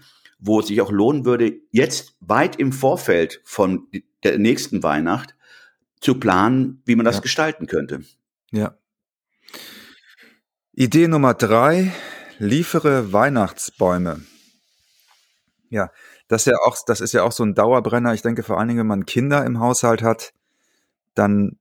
wo 0.45 0.59
es 0.59 0.67
sich 0.67 0.81
auch 0.81 0.91
lohnen 0.91 1.23
würde, 1.23 1.53
jetzt 1.71 2.15
weit 2.19 2.57
im 2.57 2.73
Vorfeld 2.73 3.41
von 3.45 3.87
der 4.23 4.37
nächsten 4.37 4.83
Weihnacht 4.83 5.35
zu 6.01 6.19
planen, 6.19 6.81
wie 6.85 6.95
man 6.95 7.05
das 7.05 7.15
ja. 7.15 7.21
gestalten 7.21 7.65
könnte. 7.65 8.03
Ja. 8.51 8.77
Idee 10.73 11.07
Nummer 11.07 11.33
drei, 11.33 11.93
liefere 12.39 13.13
Weihnachtsbäume. 13.13 14.21
Ja, 15.69 15.91
das 16.27 16.45
ist 16.45 16.51
ja 16.51 16.57
auch, 16.65 16.77
das 16.85 16.99
ist 16.99 17.13
ja 17.13 17.23
auch 17.23 17.31
so 17.31 17.43
ein 17.43 17.55
Dauerbrenner. 17.55 18.13
Ich 18.13 18.21
denke, 18.21 18.43
vor 18.43 18.59
allen 18.59 18.67
Dingen, 18.67 18.79
wenn 18.81 18.87
man 18.87 19.05
Kinder 19.05 19.45
im 19.45 19.59
Haushalt 19.59 20.03
hat, 20.03 20.33
dann 21.15 21.57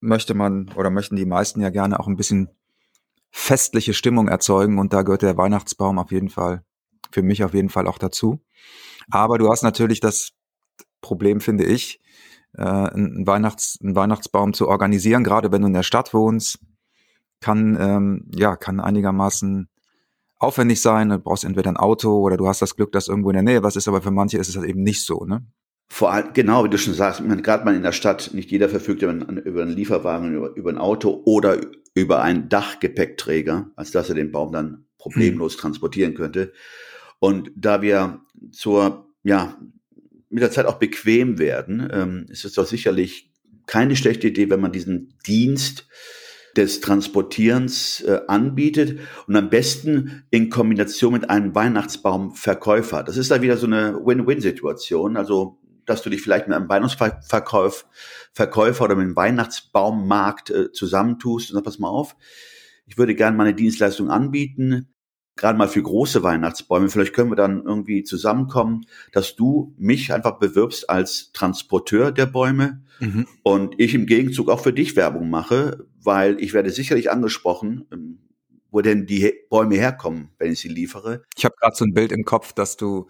möchte 0.00 0.34
man 0.34 0.72
oder 0.74 0.90
möchten 0.90 1.14
die 1.14 1.24
meisten 1.24 1.60
ja 1.60 1.70
gerne 1.70 2.00
auch 2.00 2.08
ein 2.08 2.16
bisschen 2.16 2.50
festliche 3.30 3.94
Stimmung 3.94 4.26
erzeugen 4.26 4.78
und 4.78 4.92
da 4.92 5.02
gehört 5.02 5.22
der 5.22 5.36
Weihnachtsbaum 5.36 5.98
auf 5.98 6.10
jeden 6.10 6.30
Fall 6.30 6.64
für 7.14 7.22
mich 7.22 7.44
auf 7.44 7.54
jeden 7.54 7.70
Fall 7.70 7.86
auch 7.86 7.98
dazu. 7.98 8.40
Aber 9.10 9.38
du 9.38 9.48
hast 9.48 9.62
natürlich 9.62 10.00
das 10.00 10.32
Problem, 11.00 11.40
finde 11.40 11.64
ich, 11.64 12.00
äh, 12.56 12.62
einen, 12.62 13.26
Weihnachts-, 13.26 13.78
einen 13.82 13.94
Weihnachtsbaum 13.94 14.52
zu 14.52 14.68
organisieren, 14.68 15.24
gerade 15.24 15.52
wenn 15.52 15.62
du 15.62 15.68
in 15.68 15.74
der 15.74 15.84
Stadt 15.84 16.12
wohnst, 16.12 16.58
kann, 17.40 17.76
ähm, 17.80 18.30
ja, 18.34 18.56
kann 18.56 18.80
einigermaßen 18.80 19.68
aufwendig 20.38 20.80
sein. 20.80 21.10
Du 21.10 21.18
brauchst 21.18 21.44
entweder 21.44 21.70
ein 21.70 21.76
Auto 21.76 22.18
oder 22.20 22.36
du 22.36 22.48
hast 22.48 22.62
das 22.62 22.74
Glück, 22.74 22.90
dass 22.92 23.08
irgendwo 23.08 23.30
in 23.30 23.34
der 23.34 23.42
Nähe 23.42 23.62
was 23.62 23.76
ist, 23.76 23.86
aber 23.86 24.02
für 24.02 24.10
manche 24.10 24.38
ist 24.38 24.48
es 24.48 24.56
halt 24.56 24.68
eben 24.68 24.82
nicht 24.82 25.04
so, 25.04 25.24
ne? 25.24 25.46
Vor 25.88 26.10
allem, 26.10 26.32
genau, 26.32 26.64
wie 26.64 26.70
du 26.70 26.78
schon 26.78 26.94
sagst, 26.94 27.22
gerade 27.42 27.64
mal 27.64 27.76
in 27.76 27.82
der 27.82 27.92
Stadt, 27.92 28.30
nicht 28.32 28.50
jeder 28.50 28.70
verfügt 28.70 29.02
über 29.02 29.12
einen, 29.12 29.36
über 29.36 29.62
einen 29.62 29.76
Lieferwagen, 29.76 30.34
über, 30.34 30.56
über 30.56 30.70
ein 30.70 30.78
Auto 30.78 31.22
oder 31.26 31.58
über 31.94 32.22
einen 32.22 32.48
Dachgepäckträger, 32.48 33.70
als 33.76 33.90
dass 33.90 34.08
er 34.08 34.14
den 34.14 34.32
Baum 34.32 34.50
dann 34.50 34.86
problemlos 34.98 35.58
transportieren 35.58 36.14
könnte. 36.14 36.52
Und 37.24 37.52
da 37.56 37.80
wir 37.80 38.20
zur, 38.52 39.08
ja, 39.22 39.58
mit 40.28 40.42
der 40.42 40.50
Zeit 40.50 40.66
auch 40.66 40.78
bequem 40.78 41.38
werden, 41.38 41.88
ähm, 41.90 42.26
ist 42.28 42.44
es 42.44 42.52
doch 42.52 42.66
sicherlich 42.66 43.32
keine 43.66 43.96
schlechte 43.96 44.28
Idee, 44.28 44.50
wenn 44.50 44.60
man 44.60 44.72
diesen 44.72 45.14
Dienst 45.26 45.88
des 46.54 46.82
Transportierens 46.82 48.02
äh, 48.02 48.20
anbietet 48.28 49.00
und 49.26 49.36
am 49.36 49.48
besten 49.48 50.26
in 50.28 50.50
Kombination 50.50 51.14
mit 51.14 51.30
einem 51.30 51.54
Weihnachtsbaumverkäufer. 51.54 53.02
Das 53.02 53.16
ist 53.16 53.30
da 53.30 53.40
wieder 53.40 53.56
so 53.56 53.68
eine 53.68 53.94
Win-Win-Situation. 54.04 55.16
Also, 55.16 55.58
dass 55.86 56.02
du 56.02 56.10
dich 56.10 56.20
vielleicht 56.20 56.46
mit 56.46 56.54
einem 56.54 56.68
Weihnachtsverkauf, 56.68 57.86
Verkäufer 58.34 58.84
oder 58.84 58.96
mit 58.96 59.06
einem 59.06 59.16
Weihnachtsbaummarkt 59.16 60.50
äh, 60.50 60.72
zusammentust 60.72 61.50
und 61.50 61.54
sagst, 61.54 61.64
pass 61.64 61.78
mal 61.78 61.88
auf, 61.88 62.16
ich 62.84 62.98
würde 62.98 63.14
gerne 63.14 63.34
meine 63.34 63.54
Dienstleistung 63.54 64.10
anbieten 64.10 64.93
gerade 65.36 65.58
mal 65.58 65.68
für 65.68 65.82
große 65.82 66.22
Weihnachtsbäume, 66.22 66.88
vielleicht 66.88 67.12
können 67.12 67.30
wir 67.30 67.36
dann 67.36 67.64
irgendwie 67.64 68.04
zusammenkommen, 68.04 68.86
dass 69.12 69.36
du 69.36 69.74
mich 69.76 70.12
einfach 70.12 70.38
bewirbst 70.38 70.88
als 70.88 71.32
Transporteur 71.32 72.12
der 72.12 72.26
Bäume 72.26 72.82
mhm. 73.00 73.26
und 73.42 73.74
ich 73.78 73.94
im 73.94 74.06
Gegenzug 74.06 74.48
auch 74.48 74.60
für 74.60 74.72
dich 74.72 74.96
Werbung 74.96 75.30
mache, 75.30 75.86
weil 76.02 76.40
ich 76.40 76.52
werde 76.52 76.70
sicherlich 76.70 77.10
angesprochen, 77.10 77.86
ähm, 77.92 78.18
wo 78.70 78.80
denn 78.80 79.06
die 79.06 79.32
Bäume 79.50 79.76
herkommen, 79.76 80.30
wenn 80.38 80.52
ich 80.52 80.60
sie 80.60 80.68
liefere. 80.68 81.22
Ich 81.36 81.44
habe 81.44 81.54
gerade 81.60 81.76
so 81.76 81.84
ein 81.84 81.94
Bild 81.94 82.10
im 82.10 82.24
Kopf, 82.24 82.52
dass 82.52 82.76
du 82.76 83.06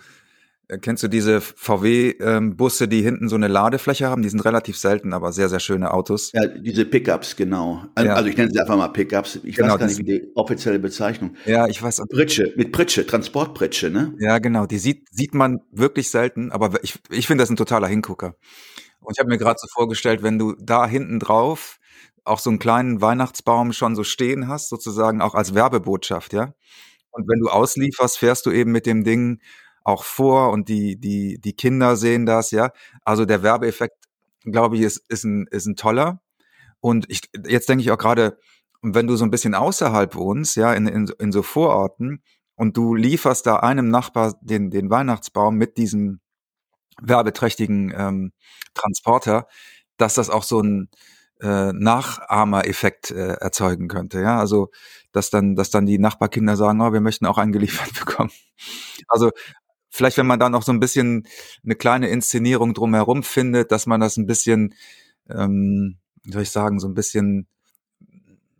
Kennst 0.80 1.02
du 1.02 1.08
diese 1.08 1.42
VW-Busse, 1.42 2.84
ähm, 2.84 2.90
die 2.90 3.02
hinten 3.02 3.28
so 3.28 3.36
eine 3.36 3.48
Ladefläche 3.48 4.08
haben? 4.08 4.22
Die 4.22 4.30
sind 4.30 4.40
relativ 4.40 4.78
selten, 4.78 5.12
aber 5.12 5.30
sehr, 5.30 5.50
sehr 5.50 5.60
schöne 5.60 5.92
Autos. 5.92 6.32
Ja, 6.32 6.46
diese 6.46 6.86
Pickups, 6.86 7.36
genau. 7.36 7.84
Also, 7.94 8.08
ja. 8.08 8.14
also 8.14 8.28
ich 8.30 8.36
nenne 8.36 8.50
sie 8.50 8.58
einfach 8.58 8.76
mal 8.76 8.88
Pickups. 8.88 9.40
Ich 9.44 9.56
genau, 9.56 9.74
weiß 9.74 9.78
gar 9.78 9.86
nicht, 9.86 9.98
wie 9.98 10.04
die 10.04 10.32
offizielle 10.34 10.78
Bezeichnung. 10.78 11.36
Ja, 11.44 11.66
ich 11.66 11.82
weiß. 11.82 12.02
Pritsche, 12.08 12.54
mit 12.56 12.72
Pritsche, 12.72 13.06
Transportpritsche, 13.06 13.90
ne? 13.90 14.14
Ja, 14.18 14.38
genau. 14.38 14.64
Die 14.64 14.78
sieht, 14.78 15.06
sieht 15.10 15.34
man 15.34 15.60
wirklich 15.70 16.10
selten, 16.10 16.50
aber 16.50 16.82
ich, 16.82 16.98
ich 17.10 17.26
finde 17.26 17.42
das 17.42 17.50
ein 17.50 17.56
totaler 17.56 17.88
Hingucker. 17.88 18.34
Und 19.00 19.14
ich 19.14 19.20
habe 19.20 19.28
mir 19.28 19.38
gerade 19.38 19.58
so 19.60 19.68
vorgestellt, 19.70 20.22
wenn 20.22 20.38
du 20.38 20.54
da 20.58 20.86
hinten 20.86 21.18
drauf 21.18 21.78
auch 22.24 22.38
so 22.38 22.48
einen 22.48 22.58
kleinen 22.58 23.02
Weihnachtsbaum 23.02 23.74
schon 23.74 23.94
so 23.96 24.02
stehen 24.02 24.48
hast, 24.48 24.70
sozusagen 24.70 25.20
auch 25.20 25.34
als 25.34 25.54
Werbebotschaft, 25.54 26.32
ja. 26.32 26.54
Und 27.10 27.28
wenn 27.28 27.38
du 27.38 27.48
auslieferst, 27.48 28.18
fährst 28.18 28.46
du 28.46 28.50
eben 28.50 28.72
mit 28.72 28.86
dem 28.86 29.04
Ding 29.04 29.40
auch 29.84 30.04
vor 30.04 30.50
und 30.50 30.68
die, 30.68 30.96
die, 30.98 31.38
die 31.40 31.52
Kinder 31.54 31.96
sehen 31.96 32.26
das, 32.26 32.50
ja. 32.50 32.72
Also 33.04 33.24
der 33.24 33.42
Werbeeffekt, 33.42 33.96
glaube 34.44 34.76
ich, 34.76 34.82
ist, 34.82 35.04
ist, 35.08 35.24
ein, 35.24 35.46
ist 35.50 35.66
ein 35.66 35.76
toller. 35.76 36.20
Und 36.80 37.08
ich, 37.10 37.22
jetzt 37.46 37.68
denke 37.68 37.82
ich 37.82 37.90
auch 37.90 37.98
gerade, 37.98 38.38
wenn 38.82 39.06
du 39.06 39.16
so 39.16 39.24
ein 39.24 39.30
bisschen 39.30 39.54
außerhalb 39.54 40.14
wohnst, 40.14 40.56
ja, 40.56 40.72
in, 40.74 40.86
in, 40.86 41.08
in 41.18 41.32
so 41.32 41.42
Vororten, 41.42 42.22
und 42.56 42.76
du 42.76 42.94
lieferst 42.94 43.46
da 43.46 43.56
einem 43.56 43.88
Nachbar 43.88 44.38
den, 44.40 44.70
den 44.70 44.90
Weihnachtsbaum 44.90 45.56
mit 45.56 45.76
diesem 45.76 46.20
werbeträchtigen 47.00 47.92
ähm, 47.96 48.32
Transporter, 48.74 49.46
dass 49.96 50.14
das 50.14 50.30
auch 50.30 50.44
so 50.44 50.60
ein 50.60 50.88
äh, 51.40 51.72
Nachahmereffekt 51.72 53.10
äh, 53.10 53.34
erzeugen 53.34 53.88
könnte. 53.88 54.20
Ja, 54.20 54.38
also 54.38 54.70
dass 55.12 55.30
dann, 55.30 55.56
dass 55.56 55.70
dann 55.70 55.86
die 55.86 55.98
Nachbarkinder 55.98 56.56
sagen, 56.56 56.80
oh, 56.80 56.92
wir 56.92 57.00
möchten 57.00 57.26
auch 57.26 57.38
einen 57.38 57.52
geliefert 57.52 57.92
bekommen. 57.98 58.30
Also 59.08 59.30
vielleicht, 59.94 60.18
wenn 60.18 60.26
man 60.26 60.40
da 60.40 60.50
noch 60.50 60.64
so 60.64 60.72
ein 60.72 60.80
bisschen 60.80 61.26
eine 61.62 61.76
kleine 61.76 62.08
Inszenierung 62.08 62.74
drumherum 62.74 63.22
findet, 63.22 63.70
dass 63.70 63.86
man 63.86 64.00
das 64.00 64.16
ein 64.16 64.26
bisschen, 64.26 64.74
ähm, 65.30 65.98
wie 66.24 66.32
soll 66.32 66.42
ich 66.42 66.50
sagen, 66.50 66.80
so 66.80 66.88
ein 66.88 66.94
bisschen 66.94 67.46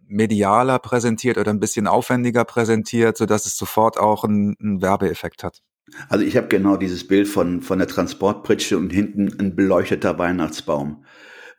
medialer 0.06 0.78
präsentiert 0.78 1.36
oder 1.36 1.50
ein 1.50 1.58
bisschen 1.58 1.88
aufwendiger 1.88 2.44
präsentiert, 2.44 3.16
so 3.16 3.26
dass 3.26 3.46
es 3.46 3.56
sofort 3.56 3.98
auch 3.98 4.22
einen, 4.22 4.54
einen 4.60 4.80
Werbeeffekt 4.80 5.42
hat. 5.42 5.60
Also 6.08 6.24
ich 6.24 6.36
habe 6.36 6.46
genau 6.46 6.76
dieses 6.76 7.06
Bild 7.06 7.26
von, 7.26 7.62
von 7.62 7.78
der 7.78 7.88
Transportpritsche 7.88 8.78
und 8.78 8.90
hinten 8.90 9.40
ein 9.40 9.56
beleuchteter 9.56 10.18
Weihnachtsbaum, 10.18 11.04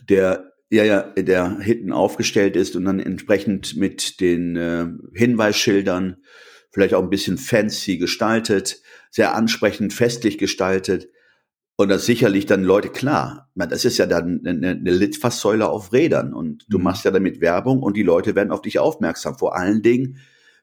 der 0.08 0.52
ja, 0.70 0.84
ja, 0.84 1.02
der 1.02 1.60
hinten 1.60 1.92
aufgestellt 1.92 2.56
ist 2.56 2.76
und 2.76 2.86
dann 2.86 3.00
entsprechend 3.00 3.76
mit 3.76 4.20
den 4.20 4.56
äh, 4.56 4.88
Hinweisschildern 5.14 6.18
vielleicht 6.72 6.94
auch 6.94 7.04
ein 7.04 7.10
bisschen 7.10 7.38
fancy 7.38 7.98
gestaltet, 7.98 8.82
sehr 9.16 9.34
ansprechend, 9.34 9.94
festlich 9.94 10.38
gestaltet. 10.38 11.08
Und 11.78 11.88
das 11.88 12.06
sicherlich 12.06 12.46
dann 12.46 12.64
Leute 12.64 12.90
klar. 12.90 13.50
Das 13.56 13.86
ist 13.86 13.98
ja 13.98 14.08
dann 14.08 14.42
eine, 14.46 14.72
eine 14.72 14.92
Litfaßsäule 14.92 15.70
auf 15.70 15.94
Rädern 15.94 16.34
und 16.34 16.66
du 16.68 16.78
mhm. 16.78 16.84
machst 16.84 17.06
ja 17.06 17.12
damit 17.12 17.40
Werbung 17.40 17.82
und 17.82 17.96
die 17.96 18.04
Leute 18.04 18.36
werden 18.36 18.52
auf 18.52 18.62
dich 18.62 18.78
aufmerksam. 18.78 19.38
Vor 19.38 19.56
allen 19.56 19.82
Dingen, 19.82 20.18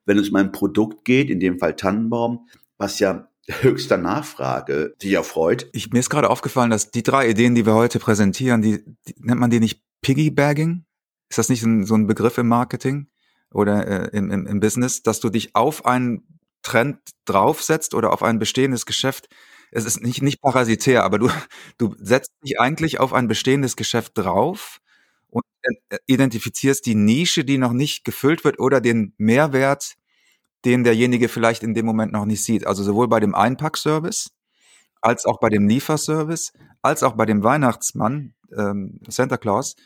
wenn 0.05 0.19
es 0.19 0.29
um 0.29 0.37
ein 0.37 0.53
Produkt 0.53 1.07
geht, 1.07 1.31
in 1.31 1.41
dem 1.41 1.59
Fall 1.59 1.77
Tannenbaum, 1.77 2.47
was 2.77 2.99
ja 2.99 3.29
höchster 3.49 3.97
Nachfrage 3.97 4.95
sich 5.01 5.13
erfreut. 5.13 5.67
Ich, 5.73 5.91
mir 5.91 6.01
ist 6.01 6.11
gerade 6.11 6.29
aufgefallen, 6.29 6.71
dass 6.71 6.91
die 6.91 7.03
drei 7.03 7.31
Ideen, 7.31 7.55
die 7.55 7.65
wir 7.65 7.75
heute 7.75 7.99
präsentieren, 7.99 8.61
die, 8.61 8.85
die 9.09 9.15
nennt 9.19 9.41
man 9.41 9.51
die 9.51 9.61
nicht 9.61 9.83
Piggybagging? 10.03 10.85
Ist 11.31 11.39
das 11.39 11.49
nicht 11.49 11.63
ein, 11.63 11.87
so 11.87 11.95
ein 11.95 12.07
Begriff 12.07 12.37
im 12.37 12.49
Marketing 12.49 13.09
oder 13.51 13.87
äh, 13.87 14.17
im, 14.17 14.31
im, 14.31 14.47
im 14.47 14.61
Business, 14.61 15.03
dass 15.03 15.21
du 15.21 15.31
dich 15.31 15.55
auf 15.55 15.87
einen 15.87 16.41
Trend 16.63 16.99
draufsetzt 17.25 17.95
oder 17.95 18.13
auf 18.13 18.23
ein 18.23 18.39
bestehendes 18.39 18.87
Geschäft? 18.87 19.29
Es 19.71 19.85
ist 19.85 20.03
nicht, 20.03 20.23
nicht 20.23 20.41
parasitär, 20.41 21.05
aber 21.05 21.19
du, 21.19 21.31
du 21.79 21.95
setzt 21.99 22.31
dich 22.45 22.61
eigentlich 22.61 23.01
auf 23.01 23.13
ein 23.13 23.29
bestehendes 23.29 23.77
Geschäft 23.77 24.13
drauf 24.17 24.81
und 25.31 25.45
äh, 25.91 25.99
identifizierst 26.07 26.85
die 26.87 26.95
Nische, 26.95 27.45
die 27.45 27.59
noch 27.59 27.73
nicht 27.73 28.05
gefüllt 28.05 28.45
wird 28.45 28.59
oder 28.59 28.81
den 28.81 29.15
Mehrwert, 29.19 29.95
den 30.65 30.85
derjenige 30.85 31.29
vielleicht 31.29 31.63
in 31.63 31.75
dem 31.75 31.87
Moment 31.87 32.13
noch 32.13 32.27
nicht 32.27 32.45
sieht. 32.45 32.67
Also 32.67 32.83
sowohl 32.85 33.09
bei 33.09 33.21
dem 33.21 33.35
Einpackservice 33.35 34.31
als 35.03 35.27
auch 35.27 35.39
bei 35.41 35.51
dem 35.51 35.69
Lieferservice, 35.69 36.53
als 36.81 37.03
auch 37.03 37.15
bei 37.15 37.27
dem 37.27 37.43
Weihnachtsmann, 37.43 38.35
ähm, 38.57 39.01
Santa 39.09 39.37
Claus, 39.37 39.77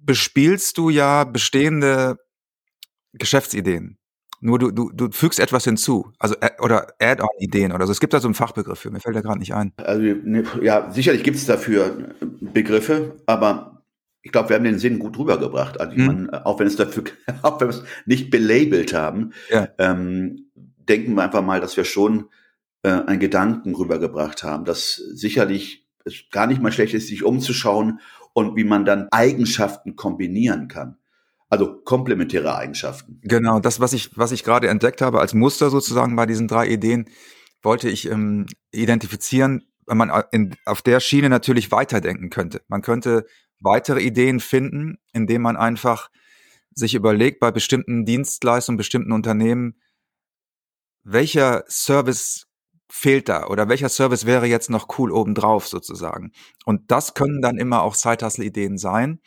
bespielst 0.00 0.76
du 0.78 0.90
ja 0.90 1.24
bestehende 1.24 2.18
Geschäftsideen. 3.12 3.98
Nur 4.44 4.58
du, 4.58 4.72
du, 4.72 4.90
du 4.92 5.08
fügst 5.12 5.38
etwas 5.38 5.62
hinzu, 5.62 6.12
also 6.18 6.34
äh, 6.40 6.50
oder 6.58 6.88
Add-on-Ideen 7.00 7.70
oder 7.70 7.86
so. 7.86 7.92
Es 7.92 8.00
gibt 8.00 8.12
da 8.12 8.18
so 8.18 8.26
einen 8.26 8.34
Fachbegriff 8.34 8.80
für, 8.80 8.90
mir 8.90 8.98
fällt 8.98 9.14
der 9.14 9.22
gerade 9.22 9.38
nicht 9.38 9.54
ein. 9.54 9.72
Also 9.76 10.02
ne, 10.02 10.42
ja, 10.60 10.90
sicherlich 10.90 11.22
gibt 11.22 11.36
es 11.36 11.46
dafür 11.46 12.14
Begriffe, 12.40 13.14
aber 13.26 13.84
ich 14.20 14.32
glaube, 14.32 14.48
wir 14.48 14.56
haben 14.56 14.64
den 14.64 14.80
Sinn 14.80 14.98
gut 14.98 15.16
rübergebracht. 15.16 15.80
Also 15.80 15.94
hm. 15.94 16.06
man, 16.06 16.30
auch 16.30 16.58
wenn 16.58 16.66
es 16.66 16.74
dafür, 16.74 17.04
auch 17.42 17.60
wenn 17.60 17.68
wir 17.68 17.74
es 17.74 17.84
nicht 18.04 18.30
belabelt 18.30 18.92
haben, 18.92 19.32
ja. 19.48 19.68
ähm, 19.78 20.50
denken 20.56 21.14
wir 21.14 21.22
einfach 21.22 21.42
mal, 21.42 21.60
dass 21.60 21.76
wir 21.76 21.84
schon 21.84 22.28
äh, 22.82 22.90
einen 22.90 23.20
Gedanken 23.20 23.76
rübergebracht 23.76 24.42
haben, 24.42 24.64
dass 24.64 24.96
sicherlich 24.96 25.86
es 26.04 26.24
gar 26.32 26.48
nicht 26.48 26.60
mal 26.60 26.72
schlecht 26.72 26.94
ist, 26.94 27.06
sich 27.06 27.22
umzuschauen 27.22 28.00
und 28.32 28.56
wie 28.56 28.64
man 28.64 28.84
dann 28.84 29.06
Eigenschaften 29.12 29.94
kombinieren 29.94 30.66
kann. 30.66 30.96
Also 31.52 31.82
komplementäre 31.82 32.56
Eigenschaften. 32.56 33.20
Genau, 33.20 33.60
das, 33.60 33.78
was 33.78 33.92
ich, 33.92 34.16
was 34.16 34.32
ich 34.32 34.42
gerade 34.42 34.70
entdeckt 34.70 35.02
habe 35.02 35.20
als 35.20 35.34
Muster 35.34 35.68
sozusagen 35.68 36.16
bei 36.16 36.24
diesen 36.24 36.48
drei 36.48 36.66
Ideen, 36.66 37.10
wollte 37.60 37.90
ich 37.90 38.10
ähm, 38.10 38.46
identifizieren, 38.70 39.66
wenn 39.86 39.98
man 39.98 40.10
in, 40.32 40.56
auf 40.64 40.80
der 40.80 40.98
Schiene 40.98 41.28
natürlich 41.28 41.70
weiterdenken 41.70 42.30
könnte. 42.30 42.62
Man 42.68 42.80
könnte 42.80 43.26
weitere 43.60 44.00
Ideen 44.00 44.40
finden, 44.40 44.96
indem 45.12 45.42
man 45.42 45.58
einfach 45.58 46.08
sich 46.74 46.94
überlegt, 46.94 47.38
bei 47.38 47.50
bestimmten 47.50 48.06
Dienstleistungen, 48.06 48.78
bestimmten 48.78 49.12
Unternehmen, 49.12 49.78
welcher 51.04 51.64
Service 51.68 52.46
fehlt 52.88 53.28
da 53.28 53.48
oder 53.48 53.68
welcher 53.68 53.90
Service 53.90 54.24
wäre 54.24 54.46
jetzt 54.46 54.70
noch 54.70 54.98
cool 54.98 55.12
obendrauf 55.12 55.68
sozusagen. 55.68 56.32
Und 56.64 56.90
das 56.90 57.12
können 57.12 57.42
dann 57.42 57.58
immer 57.58 57.82
auch 57.82 57.94
Side-Hustle-Ideen 57.94 58.78
sein, 58.78 59.20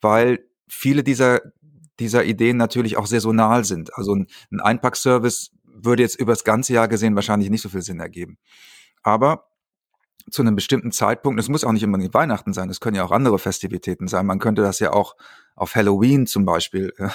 weil 0.00 0.47
viele 0.68 1.02
dieser, 1.02 1.40
dieser 2.00 2.24
Ideen 2.24 2.56
natürlich 2.56 2.96
auch 2.96 3.06
saisonal 3.06 3.64
sind. 3.64 3.94
Also 3.94 4.14
ein, 4.14 4.26
ein 4.50 4.60
Einpackservice 4.60 5.50
würde 5.64 6.02
jetzt 6.02 6.18
über 6.20 6.32
das 6.32 6.44
ganze 6.44 6.72
Jahr 6.72 6.88
gesehen 6.88 7.14
wahrscheinlich 7.14 7.50
nicht 7.50 7.62
so 7.62 7.68
viel 7.68 7.82
Sinn 7.82 8.00
ergeben. 8.00 8.38
Aber 9.02 9.48
zu 10.30 10.42
einem 10.42 10.56
bestimmten 10.56 10.92
Zeitpunkt, 10.92 11.40
es 11.40 11.48
muss 11.48 11.64
auch 11.64 11.72
nicht 11.72 11.82
immer 11.82 11.98
Weihnachten 12.12 12.52
sein, 12.52 12.68
es 12.68 12.80
können 12.80 12.96
ja 12.96 13.04
auch 13.04 13.10
andere 13.10 13.38
Festivitäten 13.38 14.08
sein. 14.08 14.26
Man 14.26 14.38
könnte 14.38 14.62
das 14.62 14.78
ja 14.78 14.92
auch 14.92 15.16
auf 15.54 15.74
Halloween 15.74 16.26
zum 16.26 16.44
Beispiel 16.44 16.92
äh, 16.98 17.08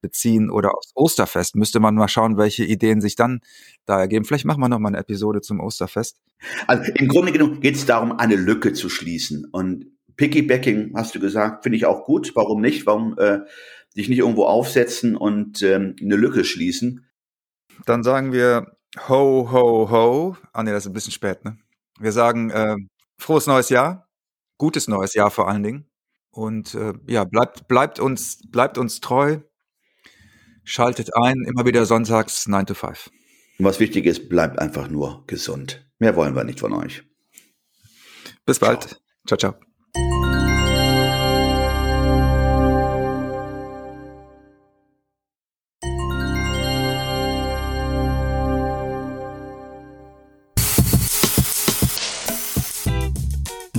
beziehen 0.00 0.50
oder 0.50 0.76
aufs 0.76 0.92
Osterfest. 0.94 1.56
Müsste 1.56 1.80
man 1.80 1.94
mal 1.94 2.08
schauen, 2.08 2.36
welche 2.36 2.64
Ideen 2.64 3.00
sich 3.00 3.16
dann 3.16 3.40
da 3.86 4.00
ergeben. 4.00 4.24
Vielleicht 4.24 4.44
machen 4.44 4.60
wir 4.60 4.68
noch 4.68 4.78
mal 4.78 4.88
eine 4.88 4.98
Episode 4.98 5.40
zum 5.40 5.60
Osterfest. 5.60 6.18
Also 6.66 6.90
im 6.94 7.08
Grunde 7.08 7.32
genommen 7.32 7.60
geht 7.60 7.76
es 7.76 7.86
darum, 7.86 8.12
eine 8.12 8.36
Lücke 8.36 8.72
zu 8.72 8.88
schließen. 8.88 9.46
Und 9.50 9.86
Piggybacking, 10.20 10.92
hast 10.94 11.14
du 11.14 11.18
gesagt, 11.18 11.62
finde 11.62 11.78
ich 11.78 11.86
auch 11.86 12.04
gut. 12.04 12.32
Warum 12.34 12.60
nicht? 12.60 12.84
Warum 12.84 13.16
äh, 13.18 13.38
sich 13.94 14.10
nicht 14.10 14.18
irgendwo 14.18 14.44
aufsetzen 14.44 15.16
und 15.16 15.62
ähm, 15.62 15.96
eine 15.98 16.16
Lücke 16.16 16.44
schließen? 16.44 17.06
Dann 17.86 18.02
sagen 18.02 18.30
wir 18.30 18.76
ho, 19.08 19.48
ho, 19.50 19.90
ho. 19.90 20.36
Ah 20.52 20.62
nee, 20.62 20.72
das 20.72 20.84
ist 20.84 20.90
ein 20.90 20.92
bisschen 20.92 21.14
spät, 21.14 21.42
ne? 21.46 21.56
Wir 21.98 22.12
sagen 22.12 22.50
äh, 22.50 22.76
frohes 23.16 23.46
neues 23.46 23.70
Jahr, 23.70 24.10
gutes 24.58 24.88
neues 24.88 25.14
Jahr 25.14 25.30
vor 25.30 25.48
allen 25.48 25.62
Dingen. 25.62 25.88
Und 26.30 26.74
äh, 26.74 26.92
ja, 27.08 27.24
bleibt, 27.24 27.66
bleibt, 27.66 27.98
uns, 27.98 28.42
bleibt 28.46 28.76
uns 28.76 29.00
treu. 29.00 29.38
Schaltet 30.64 31.16
ein, 31.16 31.46
immer 31.46 31.64
wieder 31.64 31.86
sonntags 31.86 32.46
9 32.46 32.66
to 32.66 32.74
5. 32.74 33.08
Und 33.58 33.64
was 33.64 33.80
wichtig 33.80 34.04
ist, 34.04 34.28
bleibt 34.28 34.58
einfach 34.58 34.88
nur 34.88 35.24
gesund. 35.26 35.90
Mehr 35.98 36.14
wollen 36.14 36.36
wir 36.36 36.44
nicht 36.44 36.60
von 36.60 36.74
euch. 36.74 37.04
Bis 38.44 38.58
bald. 38.58 39.00
ciao. 39.26 39.38
ciao. 39.38 39.69